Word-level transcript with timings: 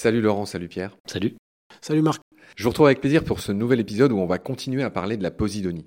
Salut 0.00 0.22
Laurent, 0.22 0.46
salut 0.46 0.68
Pierre. 0.68 0.96
Salut. 1.04 1.34
Salut 1.82 2.00
Marc. 2.00 2.22
Je 2.56 2.62
vous 2.62 2.70
retrouve 2.70 2.86
avec 2.86 3.02
plaisir 3.02 3.22
pour 3.22 3.38
ce 3.40 3.52
nouvel 3.52 3.80
épisode 3.80 4.12
où 4.12 4.16
on 4.16 4.24
va 4.24 4.38
continuer 4.38 4.82
à 4.82 4.88
parler 4.88 5.18
de 5.18 5.22
la 5.22 5.30
Posidonie. 5.30 5.84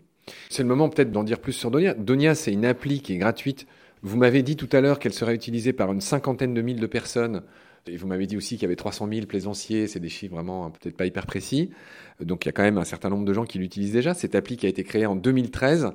C'est 0.52 0.62
le 0.62 0.70
moment 0.70 0.88
peut-être 0.88 1.12
d'en 1.12 1.24
dire 1.24 1.40
plus 1.40 1.54
sur 1.54 1.72
Donia. 1.72 1.96
Donia, 1.96 2.36
c'est 2.36 2.54
une 2.54 2.64
appli 2.64 3.02
qui 3.02 3.14
est 3.14 3.18
gratuite. 3.18 3.66
Vous 4.04 4.16
m'avez 4.16 4.44
dit 4.44 4.56
tout 4.56 4.70
à 4.72 4.82
l'heure 4.82 5.00
qu'elle 5.00 5.16
serait 5.16 5.34
utilisée 5.34 5.74
par 5.74 5.92
une 5.92 6.00
cinquantaine 6.00 6.54
de 6.54 6.62
mille 6.62 6.80
de 6.80 6.86
personnes. 6.86 7.42
Et 7.88 7.98
vous 7.98 8.06
m'avez 8.06 8.28
dit 8.28 8.38
aussi 8.38 8.54
qu'il 8.54 8.62
y 8.62 8.66
avait 8.66 8.76
300 8.76 9.10
000 9.12 9.26
plaisanciers. 9.26 9.88
C'est 9.88 10.00
des 10.00 10.10
chiffres 10.10 10.36
vraiment 10.36 10.70
peut-être 10.70 10.96
pas 10.96 11.08
hyper 11.08 11.26
précis. 11.26 11.72
Donc 12.20 12.46
il 12.46 12.50
y 12.50 12.50
a 12.50 12.52
quand 12.52 12.62
même 12.62 12.78
un 12.78 12.84
certain 12.84 13.10
nombre 13.10 13.26
de 13.26 13.34
gens 13.34 13.46
qui 13.46 13.58
l'utilisent 13.58 13.94
déjà. 13.94 14.14
Cette 14.14 14.36
appli 14.36 14.58
qui 14.58 14.68
a 14.68 14.70
été 14.70 14.84
créée 14.84 15.08
en 15.08 15.16
2013, 15.16 15.90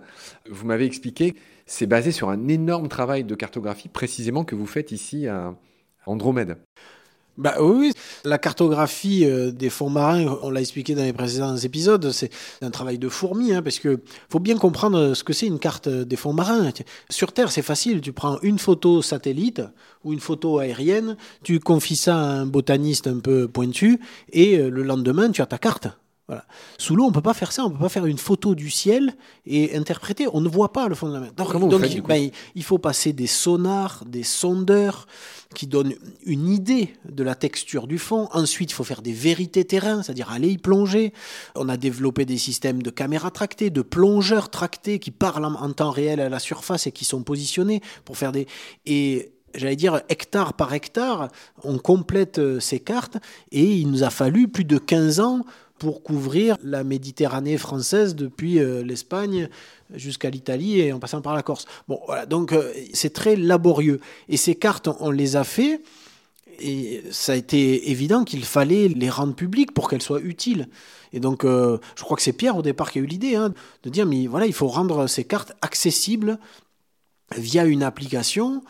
vous 0.50 0.66
m'avez 0.66 0.86
expliqué, 0.86 1.36
c'est 1.66 1.86
basé 1.86 2.10
sur 2.10 2.30
un 2.30 2.48
énorme 2.48 2.88
travail 2.88 3.22
de 3.22 3.36
cartographie 3.36 3.88
précisément 3.88 4.42
que 4.42 4.56
vous 4.56 4.66
faites 4.66 4.91
ici 4.91 5.28
à 5.28 5.55
Andromède. 6.05 6.56
Bah 7.38 7.55
oui, 7.60 7.92
la 8.24 8.37
cartographie 8.37 9.24
euh, 9.24 9.52
des 9.52 9.70
fonds 9.70 9.91
marins, 9.91 10.37
on 10.42 10.51
l'a 10.51 10.60
expliqué 10.60 10.97
dans 10.97 11.05
les 11.05 11.12
précédents 11.12 11.56
épisodes, 11.56 12.11
c'est 12.11 12.30
un 12.62 12.70
travail 12.70 12.98
de 12.98 13.09
fourmi, 13.09 13.52
hein, 13.52 13.62
parce 13.62 13.78
que 13.78 14.01
faut 14.28 14.41
bien 14.41 14.59
comprendre 14.59 15.14
ce 15.14 15.23
que 15.23 15.33
c'est 15.33 15.47
une 15.47 15.61
carte 15.61 15.88
des 15.88 16.16
fonds 16.16 16.33
marins. 16.33 16.73
Sur 17.09 17.33
Terre, 17.33 17.52
c'est 17.52 17.62
facile, 17.62 18.01
tu 18.01 18.12
prends 18.12 18.41
une 18.42 18.59
photo 18.59 19.02
satellite 19.02 19.62
ou 20.02 20.12
une 20.12 20.19
photo 20.19 20.59
aérienne, 20.59 21.16
tu 21.45 21.61
confies 21.61 21.95
ça 21.95 22.16
à 22.16 22.24
un 22.24 22.47
botaniste 22.47 23.06
un 23.06 23.20
peu 23.20 23.47
pointu, 23.47 24.00
et 24.33 24.59
euh, 24.59 24.69
le 24.69 24.83
lendemain, 24.83 25.30
tu 25.30 25.41
as 25.41 25.47
ta 25.47 25.59
carte. 25.59 25.86
Voilà. 26.28 26.45
Sous 26.77 26.95
l'eau, 26.95 27.06
on 27.06 27.10
peut 27.10 27.23
pas 27.23 27.32
faire 27.32 27.52
ça, 27.52 27.64
on 27.64 27.70
peut 27.70 27.78
pas 27.78 27.88
faire 27.88 28.05
une 28.05 28.18
photo 28.18 28.55
du 28.55 28.69
ciel 28.69 29.16
et 29.46 29.74
interpréter. 29.74 30.27
On 30.30 30.42
ne 30.42 30.48
voit 30.48 30.75
pas 30.75 30.86
le 30.86 30.94
fond 30.94 31.08
de 31.08 31.14
la 31.14 31.20
mer. 31.20 31.33
Donc, 31.34 32.06
ben, 32.06 32.30
il 32.55 32.62
faut 32.62 32.77
passer 32.77 33.14
des 33.14 33.27
sonars, 33.27 34.05
des 34.05 34.25
sondeurs 34.25 35.06
qui 35.55 35.67
donnent 35.67 35.94
une 36.27 36.50
idée 36.50 36.94
de 37.08 37.22
la 37.22 37.34
texture 37.34 37.86
du 37.86 37.98
fond. 37.98 38.28
Ensuite, 38.33 38.70
il 38.70 38.75
faut 38.75 38.84
faire 38.84 39.00
des 39.00 39.14
vérités 39.14 39.64
terrain, 39.64 40.02
c'est-à-dire 40.02 40.30
aller 40.30 40.50
y 40.50 40.58
plonger. 40.58 41.14
On 41.55 41.70
a 41.70 41.78
développé 41.78 42.27
des 42.27 42.36
systèmes 42.36 42.83
de 42.83 42.91
caméras 42.91 43.30
tractées, 43.30 43.70
de 43.70 43.80
plongeurs 43.80 44.50
tractés 44.50 44.98
qui 44.98 45.11
parlent 45.11 45.47
en, 45.47 45.72
temps 45.72 45.91
réel 45.91 46.20
à 46.20 46.28
la 46.28 46.41
surface 46.41 46.86
et 46.86 46.92
qui 46.92 47.06
sont 47.06 47.22
positionnés 47.22 47.80
pour 48.05 48.19
faire 48.19 48.33
des 48.33 48.47
et 48.84 49.33
j'allais 49.55 49.77
dire 49.77 50.02
hectare 50.08 50.52
par 50.52 50.74
hectare, 50.74 51.28
on 51.64 51.78
complète 51.78 52.39
euh, 52.39 52.61
ces 52.61 52.80
cartes 52.80 53.17
et 53.50 53.64
il 53.64 53.91
nous 53.91 54.02
a 54.02 54.11
fallu 54.11 54.48
plus 54.48 54.64
de 54.64 54.78
15 54.78 55.20
ans 55.20 55.45
pour 55.78 56.02
couvrir 56.02 56.56
la 56.62 56.84
Méditerranée 56.84 57.58
française 57.58 58.14
depuis 58.14 58.58
euh, 58.58 58.82
l'Espagne 58.82 59.48
jusqu'à 59.94 60.30
l'Italie 60.30 60.80
et 60.80 60.92
en 60.92 60.98
passant 60.98 61.22
par 61.22 61.34
la 61.34 61.42
Corse. 61.42 61.66
Bon, 61.88 62.00
voilà, 62.06 62.26
donc 62.26 62.52
euh, 62.52 62.72
c'est 62.92 63.12
très 63.12 63.36
laborieux. 63.36 64.00
Et 64.28 64.36
ces 64.36 64.54
cartes, 64.54 64.88
on 65.00 65.10
les 65.10 65.36
a 65.36 65.44
fait 65.44 65.80
et 66.60 67.04
ça 67.10 67.32
a 67.32 67.36
été 67.36 67.90
évident 67.90 68.24
qu'il 68.24 68.44
fallait 68.44 68.88
les 68.88 69.10
rendre 69.10 69.34
publiques 69.34 69.72
pour 69.72 69.88
qu'elles 69.88 70.02
soient 70.02 70.20
utiles. 70.20 70.68
Et 71.12 71.20
donc, 71.20 71.44
euh, 71.44 71.78
je 71.96 72.02
crois 72.02 72.16
que 72.16 72.22
c'est 72.22 72.32
Pierre 72.32 72.56
au 72.56 72.62
départ 72.62 72.90
qui 72.90 72.98
a 72.98 73.02
eu 73.02 73.06
l'idée 73.06 73.36
hein, 73.36 73.54
de 73.82 73.90
dire, 73.90 74.06
mais 74.06 74.26
voilà, 74.26 74.46
il 74.46 74.52
faut 74.52 74.66
rendre 74.66 75.06
ces 75.06 75.24
cartes 75.24 75.52
accessibles 75.62 76.38
via 77.36 77.64
une 77.64 77.82
application. 77.82 78.62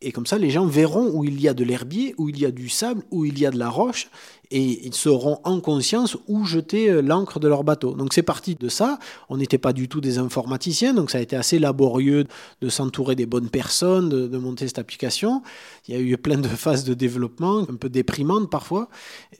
Et 0.00 0.12
comme 0.12 0.26
ça, 0.26 0.38
les 0.38 0.50
gens 0.50 0.66
verront 0.66 1.10
où 1.12 1.24
il 1.24 1.40
y 1.40 1.48
a 1.48 1.54
de 1.54 1.64
l'herbier, 1.64 2.14
où 2.18 2.28
il 2.28 2.38
y 2.38 2.46
a 2.46 2.50
du 2.50 2.68
sable, 2.68 3.02
où 3.10 3.24
il 3.24 3.38
y 3.38 3.46
a 3.46 3.50
de 3.50 3.58
la 3.58 3.68
roche 3.68 4.10
et 4.50 4.86
ils 4.86 4.94
seront 4.94 5.40
en 5.44 5.60
conscience 5.60 6.16
où 6.26 6.44
jeter 6.44 6.88
euh, 6.90 7.02
l'encre 7.02 7.38
de 7.38 7.48
leur 7.48 7.64
bateau. 7.64 7.94
Donc 7.94 8.14
c'est 8.14 8.22
parti 8.22 8.54
de 8.54 8.68
ça. 8.68 8.98
On 9.28 9.36
n'était 9.36 9.58
pas 9.58 9.72
du 9.72 9.88
tout 9.88 10.00
des 10.00 10.18
informaticiens, 10.18 10.94
donc 10.94 11.10
ça 11.10 11.18
a 11.18 11.20
été 11.20 11.36
assez 11.36 11.58
laborieux 11.58 12.24
de 12.60 12.68
s'entourer 12.68 13.14
des 13.14 13.26
bonnes 13.26 13.50
personnes, 13.50 14.08
de, 14.08 14.38
monter 14.38 14.68
cette 14.68 14.78
application. 14.78 15.42
Il 15.88 15.94
y 15.94 15.98
a 15.98 16.00
eu 16.00 16.16
plein 16.16 16.38
de 16.38 16.48
phases 16.48 16.84
de 16.84 16.94
développement, 16.94 17.60
un 17.68 17.74
peu 17.74 17.88
déprimantes 17.88 18.50
parfois. 18.50 18.88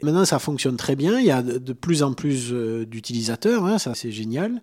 maintenant 0.02 0.24
ça 0.24 0.38
fonctionne 0.38 0.76
très 0.76 0.96
bien. 0.96 1.18
Il 1.20 1.26
y 1.26 1.30
a 1.30 1.42
de 1.42 1.72
plus 1.72 2.02
en 2.02 2.12
plus 2.12 2.52
euh, 2.52 2.84
d'utilisateurs, 2.84 3.64
hein, 3.64 3.78
ça 3.78 3.94
c'est 3.94 4.10
génial. 4.10 4.60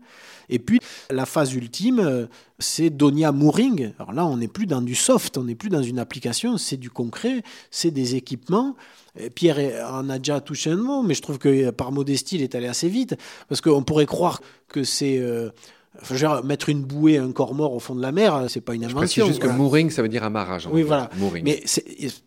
Et 0.50 0.60
puis 0.60 0.80
la 1.10 1.26
phase 1.26 1.54
ultime, 1.54 2.00
euh, 2.00 2.28
c'est 2.60 2.90
Donia 2.90 3.32
Mooring. 3.32 3.94
Alors 4.00 4.14
là, 4.14 4.26
on 4.26 4.38
n'est 4.38 4.48
plus 4.48 4.66
dans 4.66 4.82
du 4.82 4.96
soft, 4.96 5.38
on 5.38 5.44
n'est 5.44 5.56
plus 5.56 5.70
dans 5.70 5.84
une 5.84 6.00
application, 6.00 6.58
c'est 6.58 6.78
du 6.78 6.90
concret, 6.90 7.44
c'est 7.72 7.92
des 7.92 8.16
équipements. 8.16 8.76
Pierre 9.34 9.60
en 9.92 10.10
a 10.10 10.18
déjà 10.18 10.42
touché 10.42 10.72
un 10.72 10.78
mot, 10.78 11.04
mais 11.04 11.14
je 11.14 11.22
trouve 11.22 11.38
que 11.38 11.70
par 11.72 11.92
modestie, 11.92 12.36
il 12.36 12.42
est 12.42 12.56
allé 12.56 12.68
assez 12.68 12.90
vite, 12.90 13.16
parce 13.48 13.62
qu'on 13.62 13.84
pourrait 13.84 14.06
croire 14.06 14.42
que 14.68 14.84
c'est... 14.84 15.18
Euh, 15.20 15.50
enfin, 16.02 16.42
mettre 16.42 16.70
une 16.70 16.84
bouée, 16.84 17.18
un 17.18 17.32
corps 17.32 17.54
mort 17.54 17.74
au 17.74 17.80
fond 17.80 17.96
de 17.96 18.02
la 18.02 18.12
mer, 18.12 18.46
c'est 18.50 18.62
pas 18.62 18.76
une 18.76 18.86
invention. 18.86 19.26
C'est 19.26 19.32
juste 19.32 19.42
que 19.42 19.48
mooring, 19.48 19.90
ça 19.90 20.02
veut 20.02 20.10
dire 20.10 20.24
amarrage. 20.24 20.68
Oui, 20.72 20.82
voilà. 20.82 21.10
Mais 21.44 21.64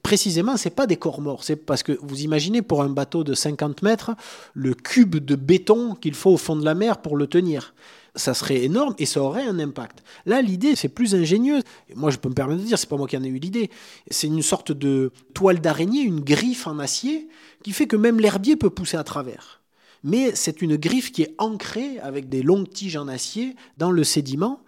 précisément, 0.02 0.56
c'est 0.56 0.70
pas 0.70 0.86
des 0.86 0.96
corps 0.96 1.20
morts. 1.20 1.44
C'est 1.44 1.56
parce 1.56 1.82
que 1.82 1.98
vous 2.02 2.22
imaginez 2.22 2.62
pour 2.62 2.82
un 2.82 2.88
bateau 2.88 3.24
de 3.24 3.34
50 3.34 3.82
mètres 3.82 4.12
le 4.54 4.74
cube 4.74 5.16
de 5.16 5.36
béton 5.36 5.94
qu'il 5.94 6.14
faut 6.14 6.30
au 6.30 6.36
fond 6.38 6.56
de 6.56 6.64
la 6.64 6.74
mer 6.74 6.98
pour 6.98 7.16
le 7.16 7.26
tenir 7.26 7.74
ça 8.14 8.34
serait 8.34 8.64
énorme 8.64 8.94
et 8.98 9.06
ça 9.06 9.22
aurait 9.22 9.46
un 9.46 9.58
impact. 9.58 10.02
Là, 10.26 10.42
l'idée, 10.42 10.76
c'est 10.76 10.88
plus 10.88 11.14
ingénieux. 11.14 11.60
moi, 11.94 12.10
je 12.10 12.18
peux 12.18 12.28
me 12.28 12.34
permettre 12.34 12.60
de 12.60 12.66
dire, 12.66 12.78
c'est 12.78 12.88
pas 12.88 12.96
moi 12.96 13.06
qui 13.06 13.16
en 13.16 13.22
ai 13.22 13.28
eu 13.28 13.38
l'idée. 13.38 13.70
C'est 14.10 14.26
une 14.26 14.42
sorte 14.42 14.72
de 14.72 15.12
toile 15.34 15.60
d'araignée, 15.60 16.02
une 16.02 16.20
griffe 16.20 16.66
en 16.66 16.78
acier, 16.78 17.28
qui 17.62 17.72
fait 17.72 17.86
que 17.86 17.96
même 17.96 18.20
l'herbier 18.20 18.56
peut 18.56 18.70
pousser 18.70 18.96
à 18.96 19.04
travers. 19.04 19.60
Mais 20.04 20.34
c'est 20.34 20.62
une 20.62 20.76
griffe 20.76 21.10
qui 21.12 21.22
est 21.22 21.34
ancrée 21.38 21.98
avec 22.00 22.28
des 22.28 22.42
longues 22.42 22.70
tiges 22.70 22.96
en 22.96 23.08
acier 23.08 23.56
dans 23.78 23.90
le 23.90 24.04
sédiment 24.04 24.62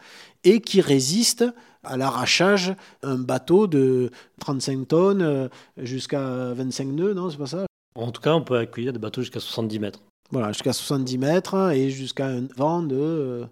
et 0.44 0.60
qui 0.60 0.80
résiste 0.80 1.44
à 1.84 1.96
l'arrachage 1.96 2.74
un 3.02 3.16
bateau 3.16 3.66
de 3.66 4.10
35 4.40 4.88
tonnes 4.88 5.22
euh, 5.22 5.48
jusqu'à 5.78 6.52
25 6.52 6.88
nœuds, 6.88 7.14
non, 7.14 7.30
c'est 7.30 7.38
pas 7.38 7.46
ça? 7.46 7.66
En 7.94 8.10
tout 8.10 8.20
cas, 8.20 8.34
on 8.34 8.42
peut 8.42 8.58
accueillir 8.58 8.92
des 8.92 8.98
bateaux 8.98 9.22
jusqu'à 9.22 9.40
70 9.40 9.78
mètres. 9.78 10.00
Voilà, 10.30 10.52
jusqu'à 10.52 10.72
70 10.72 11.18
mètres 11.18 11.72
et 11.72 11.90
jusqu'à 11.90 12.26
un 12.26 12.46
vent 12.56 12.82
de. 12.82 12.96
Euh, 12.96 13.44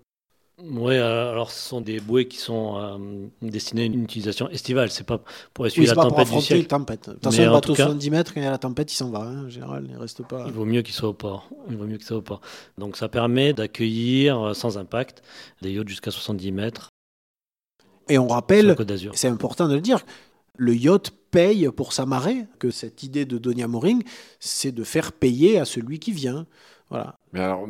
oui, 0.61 0.97
euh, 0.97 1.31
alors 1.31 1.53
ce 1.53 1.69
sont 1.69 1.81
des 1.81 2.01
bouées 2.01 2.27
qui 2.27 2.39
sont 2.39 2.77
euh, 2.77 2.99
destinées 3.43 3.83
à 3.83 3.85
une 3.87 4.03
utilisation 4.03 4.49
estivale. 4.49 4.91
C'est 4.91 5.07
pas 5.07 5.21
pour 5.55 5.67
essuyer 5.67 5.87
la 5.87 5.95
tempête 5.95 6.31
du 6.31 6.41
ciel. 6.41 6.67
tempête. 6.67 7.09
Attention, 7.09 7.45
un 7.45 7.53
bateau 7.53 7.73
de 7.73 7.77
70 7.77 8.11
mètres, 8.11 8.35
quand 8.35 8.41
il 8.41 8.45
y 8.45 8.47
a 8.47 8.51
la 8.51 8.59
tempête, 8.59 8.93
il 8.93 8.97
s'en 8.97 9.11
va. 9.11 9.21
Hein, 9.21 9.45
en 9.47 9.49
général, 9.49 9.87
il 9.89 9.97
reste 9.97 10.25
pas. 10.25 10.45
Il 10.47 10.53
vaut 10.53 10.65
mieux 10.65 10.83
qu'il 10.83 10.95
soit 10.95 11.09
au 11.09 11.15
port. 11.15 11.49
Il 11.71 11.77
vaut 11.77 11.87
mieux 11.87 11.97
qu'il 11.97 12.07
soit 12.07 12.17
au 12.17 12.23
port. 12.23 12.41
Donc 12.77 12.97
ça 12.97 13.09
permet 13.09 13.53
d'accueillir 13.53 14.55
sans 14.55 14.79
impact 14.79 15.23
des 15.63 15.73
yachts 15.73 15.89
jusqu'à 15.89 16.11
70 16.11 16.53
mètres. 16.53 16.89
Et 18.09 18.19
on 18.19 18.27
rappelle, 18.27 18.75
c'est 19.13 19.29
important 19.29 19.69
de 19.69 19.75
le 19.75 19.81
dire, 19.81 20.01
le 20.57 20.75
yacht 20.75 21.13
paye 21.31 21.69
pour 21.75 21.93
sa 21.93 22.07
marée, 22.07 22.47
que 22.59 22.71
cette 22.71 23.03
idée 23.03 23.25
de 23.25 23.39
Donia 23.39 23.69
Mooring, 23.69 24.03
c'est 24.41 24.73
de 24.73 24.85
faire 24.85 25.13
payer 25.13 25.59
à 25.59 25.65
celui 25.65 25.99
qui 25.99 26.13
vient. 26.13 26.47
Voilà. 26.91 27.19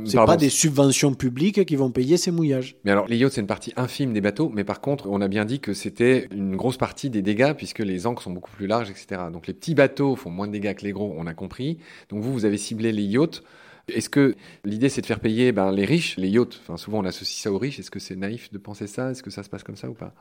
C'est 0.05 0.17
pas 0.17 0.37
des 0.37 0.49
subventions 0.49 1.13
publiques 1.13 1.65
qui 1.65 1.75
vont 1.75 1.91
payer 1.91 2.17
ces 2.17 2.31
mouillages. 2.31 2.77
Mais 2.85 2.93
alors, 2.93 3.09
les 3.09 3.17
yachts, 3.17 3.35
c'est 3.35 3.41
une 3.41 3.49
partie 3.49 3.73
infime 3.77 4.13
des 4.13 4.21
bateaux, 4.21 4.49
mais 4.55 4.63
par 4.63 4.81
contre, 4.81 5.09
on 5.09 5.21
a 5.21 5.27
bien 5.27 5.45
dit 5.45 5.59
que 5.59 5.75
c'était 5.75 6.29
une 6.31 6.55
grosse 6.55 6.77
partie 6.77 7.11
des 7.11 7.21
dégâts 7.21 7.53
puisque 7.55 7.81
les 7.81 8.07
ancres 8.07 8.23
sont 8.23 8.31
beaucoup 8.31 8.53
plus 8.53 8.69
larges, 8.69 8.91
etc. 8.91 9.23
Donc, 9.33 9.49
les 9.49 9.55
petits 9.55 9.75
bateaux 9.75 10.15
font 10.15 10.31
moins 10.31 10.47
de 10.47 10.53
dégâts 10.53 10.75
que 10.75 10.85
les 10.85 10.93
gros, 10.93 11.13
on 11.17 11.27
a 11.27 11.35
compris. 11.35 11.79
Donc, 12.11 12.23
vous, 12.23 12.33
vous 12.33 12.45
avez 12.45 12.59
ciblé 12.59 12.93
les 12.93 13.03
yachts. 13.03 13.43
Est-ce 13.89 14.11
que 14.11 14.37
l'idée 14.65 14.89
c'est 14.89 15.01
de 15.01 15.07
faire 15.07 15.21
payer 15.21 15.51
ben, 15.51 15.73
les 15.73 15.85
riches, 15.85 16.17
les 16.17 16.29
yachts? 16.29 16.61
Enfin, 16.63 16.77
souvent 16.77 16.99
on 16.99 17.05
associe 17.05 17.43
ça 17.43 17.51
aux 17.51 17.59
riches. 17.59 17.81
Est-ce 17.81 17.91
que 17.91 17.99
c'est 17.99 18.17
naïf 18.17 18.53
de 18.53 18.59
penser 18.59 18.87
ça? 18.87 19.11
Est-ce 19.11 19.23
que 19.23 19.31
ça 19.31 19.43
se 19.43 19.49
passe 19.49 19.65
comme 19.65 19.77
ça 19.77 19.89
ou 19.89 19.95
pas? 19.95 20.15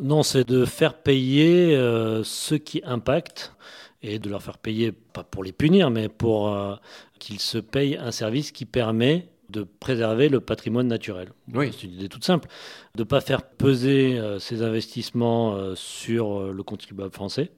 Non, 0.00 0.22
c'est 0.22 0.48
de 0.48 0.64
faire 0.64 0.94
payer 0.94 1.76
euh, 1.76 2.22
ceux 2.24 2.58
qui 2.58 2.82
impactent 2.84 3.54
et 4.02 4.18
de 4.18 4.30
leur 4.30 4.42
faire 4.42 4.58
payer, 4.58 4.92
pas 4.92 5.24
pour 5.24 5.42
les 5.42 5.52
punir, 5.52 5.90
mais 5.90 6.08
pour 6.08 6.54
euh, 6.54 6.76
qu'ils 7.18 7.40
se 7.40 7.58
payent 7.58 7.96
un 7.96 8.12
service 8.12 8.52
qui 8.52 8.64
permet 8.64 9.28
de 9.48 9.62
préserver 9.62 10.28
le 10.28 10.40
patrimoine 10.40 10.86
naturel. 10.86 11.30
Oui. 11.54 11.70
C'est 11.72 11.86
une 11.86 11.94
idée 11.94 12.08
toute 12.08 12.24
simple. 12.24 12.48
De 12.94 13.02
ne 13.02 13.04
pas 13.04 13.20
faire 13.20 13.42
peser 13.42 14.18
euh, 14.18 14.38
ces 14.38 14.62
investissements 14.62 15.74
sur 15.74 16.52
le 16.52 16.62
contribuable 16.62 17.12
français, 17.12 17.50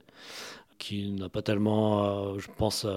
qui 0.81 1.11
n'a 1.11 1.29
pas 1.29 1.43
tellement, 1.43 2.37
je 2.39 2.47
pense, 2.57 2.87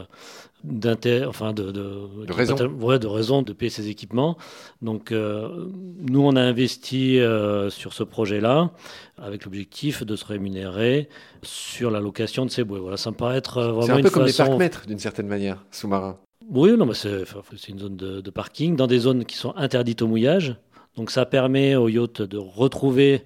d'intérêt, 0.64 1.26
enfin 1.26 1.52
de, 1.52 1.70
de, 1.70 2.32
raison. 2.32 2.54
de 2.56 3.06
raison 3.06 3.42
de 3.42 3.52
payer 3.52 3.70
ses 3.70 3.88
équipements. 3.88 4.36
Donc 4.82 5.12
euh, 5.12 5.68
nous, 6.00 6.20
on 6.20 6.34
a 6.36 6.40
investi 6.40 7.20
euh, 7.20 7.68
sur 7.68 7.92
ce 7.92 8.02
projet-là 8.02 8.70
avec 9.18 9.44
l'objectif 9.44 10.02
de 10.02 10.16
se 10.16 10.24
rémunérer 10.24 11.08
sur 11.42 11.90
la 11.90 12.00
location 12.00 12.46
de 12.46 12.50
ces 12.50 12.64
bouées. 12.64 12.80
Voilà, 12.80 12.96
ça 12.96 13.10
me 13.10 13.16
paraît 13.16 13.36
être 13.36 13.58
euh, 13.58 13.72
vraiment 13.72 13.86
C'est 13.86 13.92
un 13.92 14.02
peu 14.02 14.10
comme 14.10 14.24
les 14.24 14.32
parcs 14.32 14.86
d'une 14.86 14.98
certaine 14.98 15.28
manière, 15.28 15.64
sous-marins. 15.70 16.18
Oui, 16.50 16.76
non, 16.76 16.86
mais 16.86 16.94
c'est, 16.94 17.24
c'est 17.56 17.68
une 17.68 17.78
zone 17.78 17.96
de, 17.96 18.20
de, 18.20 18.30
parking 18.30 18.76
dans 18.76 18.86
des 18.86 18.98
zones 18.98 19.24
qui 19.24 19.36
sont 19.36 19.54
interdites 19.56 20.02
au 20.02 20.08
mouillage. 20.08 20.56
Donc 20.96 21.10
ça 21.10 21.26
permet 21.26 21.74
aux 21.74 21.88
yachts 21.88 22.22
de 22.22 22.38
retrouver 22.38 23.22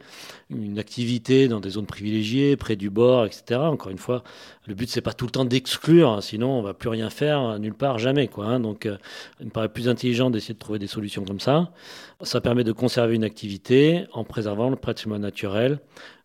une 0.48 0.78
activité 0.78 1.48
dans 1.48 1.60
des 1.60 1.70
zones 1.70 1.86
privilégiées, 1.86 2.56
près 2.56 2.76
du 2.76 2.88
bord, 2.88 3.26
etc. 3.26 3.60
Encore 3.60 3.90
une 3.90 3.98
fois, 3.98 4.24
le 4.66 4.74
but 4.74 4.88
c'est 4.88 5.02
pas 5.02 5.12
tout 5.12 5.26
le 5.26 5.30
temps 5.30 5.44
d'exclure, 5.44 6.10
hein, 6.10 6.20
sinon 6.22 6.50
on 6.50 6.62
va 6.62 6.72
plus 6.72 6.88
rien 6.88 7.10
faire 7.10 7.58
nulle 7.58 7.74
part 7.74 7.98
jamais. 7.98 8.30
Hein. 8.38 8.60
Donc 8.60 8.86
euh, 8.86 8.96
il 9.40 9.46
me 9.46 9.50
paraît 9.50 9.68
plus 9.68 9.88
intelligent 9.88 10.30
d'essayer 10.30 10.54
de 10.54 10.58
trouver 10.58 10.78
des 10.78 10.86
solutions 10.86 11.24
comme 11.24 11.40
ça. 11.40 11.70
Ça 12.22 12.40
permet 12.40 12.64
de 12.64 12.72
conserver 12.72 13.14
une 13.14 13.24
activité 13.24 14.06
en 14.12 14.24
préservant 14.24 14.70
le 14.70 14.76
patrimoine 14.76 15.20
naturel. 15.20 15.78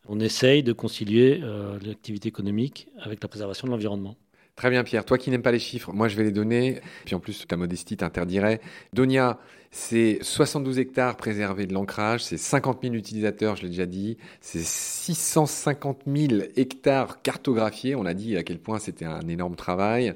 On 0.08 0.20
essaye 0.20 0.64
de 0.64 0.74
concilier 0.74 1.42
euh, 1.44 1.78
l'activité 1.86 2.30
économique 2.30 2.88
avec 3.02 3.22
la 3.22 3.28
préservation 3.28 3.68
de 3.68 3.72
l'environnement. 3.72 4.16
Très 4.56 4.70
bien, 4.70 4.84
Pierre. 4.84 5.04
Toi 5.04 5.18
qui 5.18 5.32
n'aimes 5.32 5.42
pas 5.42 5.52
les 5.52 5.60
chiffres, 5.60 5.92
moi 5.94 6.08
je 6.08 6.16
vais 6.16 6.24
les 6.24 6.32
donner. 6.32 6.80
Puis 7.06 7.16
en 7.16 7.20
plus, 7.20 7.46
ta 7.48 7.58
modestie 7.58 7.98
t'interdirait. 7.98 8.62
Donia, 8.94 9.40
c'est 9.76 10.20
72 10.22 10.78
hectares 10.78 11.18
préservés 11.18 11.66
de 11.66 11.74
l'ancrage, 11.74 12.24
c'est 12.24 12.38
50 12.38 12.84
000 12.84 12.94
utilisateurs, 12.94 13.56
je 13.56 13.64
l'ai 13.64 13.70
déjà 13.70 13.88
dit, 13.88 14.18
c'est 14.40 14.64
650 14.64 16.02
000 16.06 16.44
hectares 16.56 17.24
cartographiés. 17.24 17.96
On 17.96 18.06
a 18.06 18.14
dit 18.14 18.38
à 18.38 18.44
quel 18.44 18.60
point 18.60 18.78
c'était 18.78 19.06
un 19.06 19.28
énorme 19.28 19.56
travail. 19.56 20.14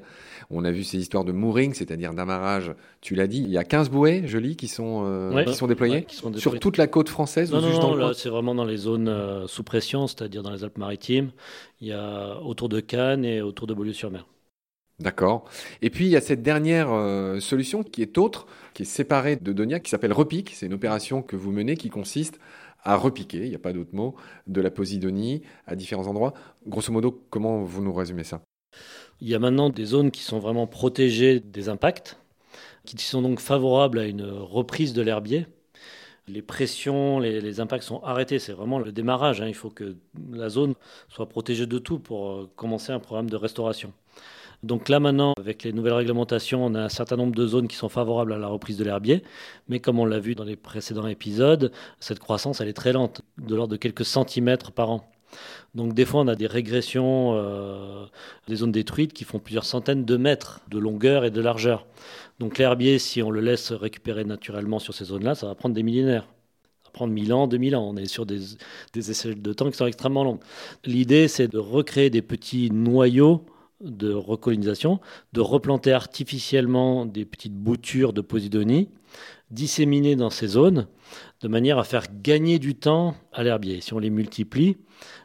On 0.50 0.64
a 0.64 0.70
vu 0.70 0.84
ces 0.84 0.98
histoires 0.98 1.24
de 1.24 1.32
mooring, 1.32 1.74
c'est-à-dire 1.74 2.14
d'amarrage. 2.14 2.72
Tu 3.00 3.16
l'as 3.16 3.26
dit, 3.26 3.42
il 3.42 3.50
y 3.50 3.58
a 3.58 3.64
15 3.64 3.90
bouées, 3.90 4.22
je 4.26 4.38
lis, 4.38 4.54
qui 4.54 4.68
sont, 4.68 5.02
euh, 5.04 5.42
qui 5.42 5.54
sont 5.54 5.66
déployées 5.66 6.06
sur 6.36 6.60
toute 6.60 6.76
la 6.76 6.86
côte 6.86 7.08
française. 7.08 7.50
Non, 7.50 7.60
non, 7.60 7.96
non 7.96 8.12
c'est 8.14 8.28
vraiment 8.28 8.54
dans 8.54 8.64
les 8.64 8.76
zones 8.76 9.08
euh, 9.08 9.48
sous 9.48 9.64
pression, 9.64 10.06
c'est-à-dire 10.06 10.44
dans 10.44 10.52
les 10.52 10.62
Alpes-Maritimes. 10.62 11.32
Il 11.80 11.88
y 11.88 11.92
a 11.92 12.40
autour 12.42 12.68
de 12.68 12.78
Cannes 12.78 13.24
et 13.24 13.42
autour 13.42 13.66
de 13.66 13.74
Beaulieu-sur-Mer. 13.74 14.24
D'accord. 15.00 15.44
Et 15.80 15.90
puis 15.90 16.06
il 16.06 16.10
y 16.10 16.16
a 16.16 16.20
cette 16.20 16.42
dernière 16.42 16.90
euh, 16.90 17.38
solution 17.38 17.84
qui 17.84 18.02
est 18.02 18.18
autre, 18.18 18.46
qui 18.74 18.82
est 18.82 18.86
séparée 18.86 19.36
de 19.36 19.52
Donia, 19.52 19.78
qui 19.78 19.90
s'appelle 19.90 20.12
Repique. 20.12 20.52
C'est 20.54 20.66
une 20.66 20.74
opération 20.74 21.22
que 21.22 21.36
vous 21.36 21.52
menez 21.52 21.76
qui 21.76 21.88
consiste 21.88 22.40
à 22.82 22.96
repiquer, 22.96 23.44
il 23.44 23.48
n'y 23.48 23.54
a 23.54 23.60
pas 23.60 23.72
d'autre 23.72 23.90
mot, 23.92 24.14
de 24.46 24.60
la 24.60 24.70
Posidonie 24.70 25.42
à 25.66 25.76
différents 25.76 26.06
endroits. 26.06 26.32
Grosso 26.66 26.92
modo, 26.92 27.24
comment 27.30 27.62
vous 27.62 27.82
nous 27.82 27.92
résumez 27.92 28.24
ça? 28.24 28.40
Il 29.20 29.28
y 29.28 29.34
a 29.34 29.38
maintenant 29.38 29.70
des 29.70 29.84
zones 29.84 30.10
qui 30.10 30.22
sont 30.22 30.38
vraiment 30.38 30.66
protégées 30.66 31.40
des 31.40 31.68
impacts, 31.68 32.18
qui 32.84 32.96
sont 33.04 33.22
donc 33.22 33.40
favorables 33.40 33.98
à 33.98 34.06
une 34.06 34.22
reprise 34.22 34.92
de 34.92 35.02
l'herbier. 35.02 35.46
Les 36.28 36.42
pressions, 36.42 37.18
les, 37.18 37.60
impacts 37.60 37.84
sont 37.84 38.02
arrêtés. 38.02 38.38
C'est 38.38 38.52
vraiment 38.52 38.78
le 38.78 38.92
démarrage. 38.92 39.40
Hein. 39.40 39.48
Il 39.48 39.54
faut 39.54 39.70
que 39.70 39.96
la 40.30 40.50
zone 40.50 40.74
soit 41.08 41.28
protégée 41.28 41.66
de 41.66 41.78
tout 41.78 41.98
pour 41.98 42.30
euh, 42.30 42.50
commencer 42.54 42.92
un 42.92 43.00
programme 43.00 43.30
de 43.30 43.36
restauration. 43.36 43.92
Donc 44.64 44.88
là 44.88 44.98
maintenant, 44.98 45.34
avec 45.38 45.62
les 45.62 45.72
nouvelles 45.72 45.92
réglementations, 45.92 46.64
on 46.64 46.74
a 46.74 46.82
un 46.82 46.88
certain 46.88 47.16
nombre 47.16 47.34
de 47.34 47.46
zones 47.46 47.68
qui 47.68 47.76
sont 47.76 47.88
favorables 47.88 48.32
à 48.32 48.38
la 48.38 48.48
reprise 48.48 48.76
de 48.76 48.84
l'herbier. 48.84 49.22
Mais 49.68 49.78
comme 49.78 50.00
on 50.00 50.04
l'a 50.04 50.18
vu 50.18 50.34
dans 50.34 50.44
les 50.44 50.56
précédents 50.56 51.06
épisodes, 51.06 51.70
cette 52.00 52.18
croissance, 52.18 52.60
elle 52.60 52.68
est 52.68 52.72
très 52.72 52.92
lente, 52.92 53.22
de 53.38 53.54
l'ordre 53.54 53.72
de 53.72 53.76
quelques 53.76 54.04
centimètres 54.04 54.72
par 54.72 54.90
an. 54.90 55.08
Donc 55.74 55.94
des 55.94 56.04
fois, 56.04 56.22
on 56.22 56.28
a 56.28 56.34
des 56.34 56.46
régressions 56.46 57.34
euh, 57.36 58.06
des 58.48 58.56
zones 58.56 58.72
détruites 58.72 59.12
qui 59.12 59.24
font 59.24 59.38
plusieurs 59.38 59.64
centaines 59.64 60.04
de 60.04 60.16
mètres 60.16 60.60
de 60.68 60.78
longueur 60.78 61.24
et 61.24 61.30
de 61.30 61.40
largeur. 61.40 61.86
Donc 62.40 62.58
l'herbier, 62.58 62.98
si 62.98 63.22
on 63.22 63.30
le 63.30 63.40
laisse 63.40 63.70
récupérer 63.72 64.24
naturellement 64.24 64.78
sur 64.78 64.94
ces 64.94 65.04
zones-là, 65.04 65.34
ça 65.34 65.46
va 65.46 65.54
prendre 65.54 65.74
des 65.74 65.82
millénaires. 65.82 66.26
Ça 66.82 66.86
va 66.86 66.90
prendre 66.92 67.12
1000 67.12 67.32
ans, 67.32 67.46
2000 67.46 67.76
ans. 67.76 67.88
On 67.88 67.96
est 67.96 68.06
sur 68.06 68.26
des, 68.26 68.40
des 68.92 69.34
de 69.34 69.52
temps 69.52 69.70
qui 69.70 69.76
sont 69.76 69.86
extrêmement 69.86 70.24
longues. 70.24 70.40
L'idée, 70.84 71.28
c'est 71.28 71.48
de 71.48 71.58
recréer 71.58 72.10
des 72.10 72.22
petits 72.22 72.70
noyaux 72.72 73.44
de 73.80 74.12
recolonisation, 74.12 75.00
de 75.32 75.40
replanter 75.40 75.92
artificiellement 75.92 77.06
des 77.06 77.24
petites 77.24 77.54
boutures 77.54 78.12
de 78.12 78.20
Posidonie 78.20 78.88
disséminées 79.50 80.16
dans 80.16 80.30
ces 80.30 80.48
zones, 80.48 80.86
de 81.40 81.48
manière 81.48 81.78
à 81.78 81.84
faire 81.84 82.06
gagner 82.22 82.58
du 82.58 82.74
temps 82.74 83.14
à 83.32 83.42
l'herbier. 83.42 83.80
Si 83.80 83.94
on 83.94 83.98
les 83.98 84.10
multiplie, 84.10 84.76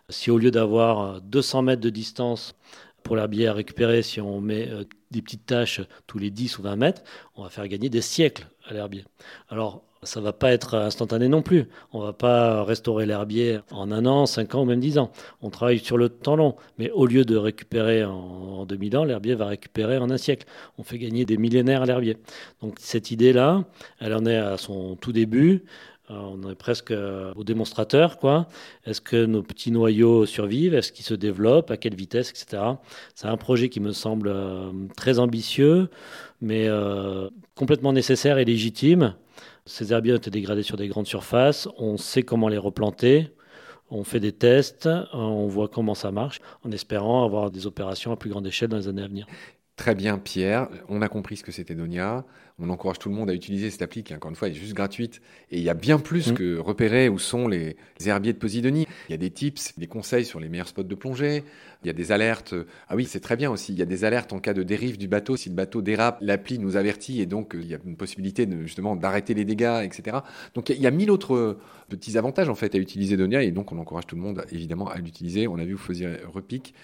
si 0.10 0.32
au 0.32 0.38
lieu 0.38 0.52
d'avoir 0.52 1.22
200 1.22 1.64
mètres 1.64 1.82
de 1.82 1.90
distance 1.90 2.56
pour 3.04 3.16
l'herbier 3.16 3.48
à 3.48 3.54
récupérer, 3.54 4.02
si 4.02 4.22
on 4.22 4.40
met 4.40 4.70
euh, 4.70 4.86
des 5.12 5.22
petites 5.22 5.46
tâches 5.46 5.82
tous 6.08 6.20
les 6.20 6.32
10 6.32 6.58
ou 6.60 6.62
20 6.62 6.76
mètres, 6.78 7.02
on 7.36 7.44
va 7.44 7.50
faire 7.50 7.68
gagner 7.68 7.90
des 7.90 8.02
siècles 8.02 8.48
à 8.68 8.74
l'herbier. 8.74 9.06
Alors, 9.50 9.84
ça 10.06 10.22
va 10.22 10.34
pas 10.34 10.52
être 10.52 10.76
instantané 10.76 11.28
non 11.28 11.42
plus. 11.42 11.68
On 11.92 12.00
va 12.00 12.14
pas 12.14 12.64
restaurer 12.64 13.06
l'herbier 13.06 13.60
en 13.72 13.92
un 13.92 14.06
an, 14.06 14.26
cinq 14.26 14.56
ans 14.56 14.64
ou 14.64 14.66
même 14.66 14.80
dix 14.80 14.98
ans. 14.98 15.12
On 15.42 15.50
travaille 15.50 15.80
sur 15.80 15.98
le 15.98 16.10
temps 16.10 16.36
long. 16.36 16.56
Mais 16.78 16.92
au 16.92 17.06
lieu 17.06 17.26
de 17.26 17.36
récupérer 17.38 18.04
en, 18.04 18.66
2000 18.66 18.98
ans, 18.98 19.04
l'herbier 19.04 19.36
va 19.36 19.48
récupérer 19.48 19.98
en 19.98 20.10
un 20.10 20.18
siècle. 20.18 20.48
On 20.78 20.84
fait 20.84 20.98
gagner 20.98 21.26
des 21.26 21.38
millénaires 21.38 21.84
à 21.84 21.86
l'herbier. 21.86 22.18
Donc 22.62 22.76
cette 22.80 23.12
idée-là, 23.12 23.66
elle 24.00 24.14
en 24.14 24.26
est 24.26 24.38
à 24.38 24.58
son 24.58 24.96
tout 24.96 25.12
début. 25.12 25.64
Euh, 26.10 26.16
on 26.16 26.50
est 26.50 26.56
presque 26.56 26.94
au 27.36 27.44
démonstrateur, 27.44 28.18
quoi. 28.18 28.48
Est-ce 28.86 29.02
que 29.02 29.26
nos 29.26 29.42
petits 29.42 29.72
noyaux 29.72 30.26
survivent? 30.26 30.74
Est-ce 30.74 30.92
qu'ils 30.92 31.06
se 31.06 31.14
développent? 31.14 31.72
À 31.72 31.78
quelle 31.78 31.96
vitesse, 31.96 32.30
etc. 32.30 32.62
C'est 33.16 33.28
un 33.28 33.38
projet 33.38 33.70
qui 33.70 33.80
me 33.80 33.92
semble 33.94 34.28
euh, 34.28 34.72
très 34.98 35.20
ambitieux, 35.20 35.90
mais 36.42 36.68
euh, 36.68 37.30
complètement 37.56 37.94
nécessaire 37.94 38.38
et 38.38 38.46
légitime. 38.46 39.16
Ces 39.66 39.94
herbiers 39.94 40.14
ont 40.14 40.18
été 40.18 40.30
dégradés 40.30 40.64
sur 40.64 40.76
des 40.76 40.90
grandes 40.90 41.08
surfaces. 41.08 41.70
On 41.78 41.98
sait 41.98 42.24
comment 42.24 42.50
les 42.50 42.58
replanter. 42.58 43.30
On 43.90 44.04
fait 44.04 44.20
des 44.20 44.32
tests, 44.32 44.90
on 45.14 45.46
voit 45.48 45.68
comment 45.68 45.94
ça 45.94 46.12
marche, 46.12 46.40
en 46.66 46.72
espérant 46.72 47.24
avoir 47.26 47.52
des 47.52 47.68
opérations 47.68 48.12
à 48.12 48.18
plus 48.18 48.30
grande 48.30 48.48
échelle 48.48 48.70
dans 48.70 48.78
les 48.78 48.88
années 48.88 49.04
à 49.04 49.08
venir. 49.08 49.28
Très 49.76 49.96
bien, 49.96 50.20
Pierre. 50.20 50.70
On 50.88 51.02
a 51.02 51.08
compris 51.08 51.38
ce 51.38 51.44
que 51.44 51.52
c'était 51.52 51.74
Donia. 51.74 52.26
On 52.60 52.70
encourage 52.70 53.00
tout 53.00 53.10
le 53.10 53.16
monde 53.16 53.32
à 53.32 53.34
utiliser 53.34 53.72
cette 53.72 53.82
appli 53.82 54.04
qui, 54.04 54.14
encore 54.14 54.30
une 54.30 54.36
fois, 54.36 54.48
est 54.48 54.54
juste 54.54 54.76
gratuite. 54.76 55.20
Et 55.50 55.58
il 55.58 55.64
y 55.64 55.70
a 55.70 55.74
bien 55.74 55.98
plus 55.98 56.32
mm. 56.32 56.36
que 56.36 56.60
repérer 56.60 57.10
où 57.10 57.18
sont 57.18 57.48
les, 57.48 57.76
herbiers 58.06 58.34
de 58.34 58.38
Posidonie. 58.38 58.86
Il 59.10 59.14
y 59.14 59.16
a 59.16 59.18
des 59.18 59.32
tips, 59.32 59.80
des 59.80 59.88
conseils 59.88 60.26
sur 60.26 60.40
les 60.40 60.48
meilleurs 60.48 60.68
spots 60.68 60.84
de 60.84 60.94
plongée. 60.94 61.44
Il 61.84 61.88
y 61.88 61.90
a 61.90 61.94
des 61.94 62.12
alertes. 62.12 62.54
Ah 62.88 62.96
oui, 62.96 63.06
c'est 63.06 63.20
très 63.20 63.36
bien 63.36 63.50
aussi. 63.50 63.74
Il 63.74 63.80
y 63.80 63.82
a 63.82 63.86
des 63.86 64.06
alertes 64.06 64.32
en 64.32 64.40
cas 64.40 64.54
de 64.54 64.62
dérive 64.62 65.00
du 65.00 65.08
bateau. 65.08 65.38
Si 65.38 65.50
le 65.50 65.56
bateau 65.56 65.82
dérape, 65.82 66.20
l'appli 66.22 66.60
nous 66.60 66.78
avertit 66.78 67.20
et 67.20 67.26
donc 67.26 67.56
il 67.60 67.66
y 67.66 67.74
a 67.74 67.80
une 67.84 67.98
possibilité 67.98 68.46
de, 68.46 68.62
justement 68.62 68.96
d'arrêter 68.96 69.34
les 69.34 69.44
dégâts, 69.44 69.82
etc. 69.84 70.18
Donc 70.54 70.70
il 70.70 70.80
y 70.80 70.86
a 70.86 70.92
mille 70.92 71.10
autres 71.10 71.58
petits 71.90 72.16
avantages 72.20 72.48
en 72.48 72.56
fait 72.56 72.76
à 72.76 72.78
utiliser 72.78 73.18
Donia 73.18 73.42
et 73.42 73.50
donc 73.50 73.72
on 73.72 73.80
encourage 73.80 74.06
tout 74.06 74.16
le 74.16 74.22
monde 74.22 74.46
évidemment 74.52 74.88
à 74.88 75.00
l'utiliser. 75.00 75.48
On 75.48 75.58
a 75.58 75.66
vu, 75.66 75.74
vous 75.74 75.80
faisiez 75.80 76.18
repique. 76.32 76.76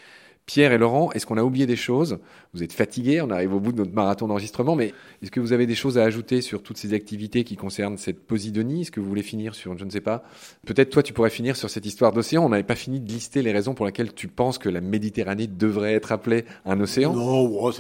Pierre 0.49 0.71
et 0.71 0.79
Laurent, 0.79 1.11
est-ce 1.11 1.27
qu'on 1.27 1.37
a 1.37 1.43
oublié 1.43 1.67
des 1.67 1.75
choses? 1.75 2.17
Vous 2.55 2.63
êtes 2.63 2.73
fatigués, 2.73 3.21
on 3.21 3.29
arrive 3.29 3.53
au 3.53 3.59
bout 3.59 3.71
de 3.71 3.77
notre 3.77 3.93
marathon 3.93 4.25
d'enregistrement, 4.25 4.75
mais 4.75 4.95
est-ce 5.21 5.29
que 5.29 5.39
vous 5.39 5.53
avez 5.53 5.67
des 5.67 5.75
choses 5.75 5.99
à 5.99 6.03
ajouter 6.03 6.41
sur 6.41 6.63
toutes 6.63 6.77
ces 6.77 6.95
activités 6.95 7.43
qui 7.43 7.55
concernent 7.55 7.99
cette 7.99 8.19
Posidonie? 8.25 8.81
Est-ce 8.81 8.89
que 8.89 8.99
vous 8.99 9.07
voulez 9.07 9.21
finir 9.21 9.53
sur, 9.53 9.77
je 9.77 9.85
ne 9.85 9.91
sais 9.91 10.01
pas, 10.01 10.23
peut-être 10.65 10.89
toi 10.89 11.03
tu 11.03 11.13
pourrais 11.13 11.29
finir 11.29 11.55
sur 11.55 11.69
cette 11.69 11.85
histoire 11.85 12.13
d'océan. 12.13 12.43
On 12.43 12.49
n'avait 12.49 12.63
pas 12.63 12.73
fini 12.75 12.99
de 12.99 13.07
lister 13.07 13.43
les 13.43 13.51
raisons 13.51 13.75
pour 13.75 13.85
lesquelles 13.85 14.11
tu 14.11 14.27
penses 14.27 14.57
que 14.57 14.69
la 14.69 14.81
Méditerranée 14.81 15.45
devrait 15.45 15.93
être 15.93 16.11
appelée 16.11 16.45
un 16.65 16.79
océan? 16.79 17.13
Non, 17.13 17.71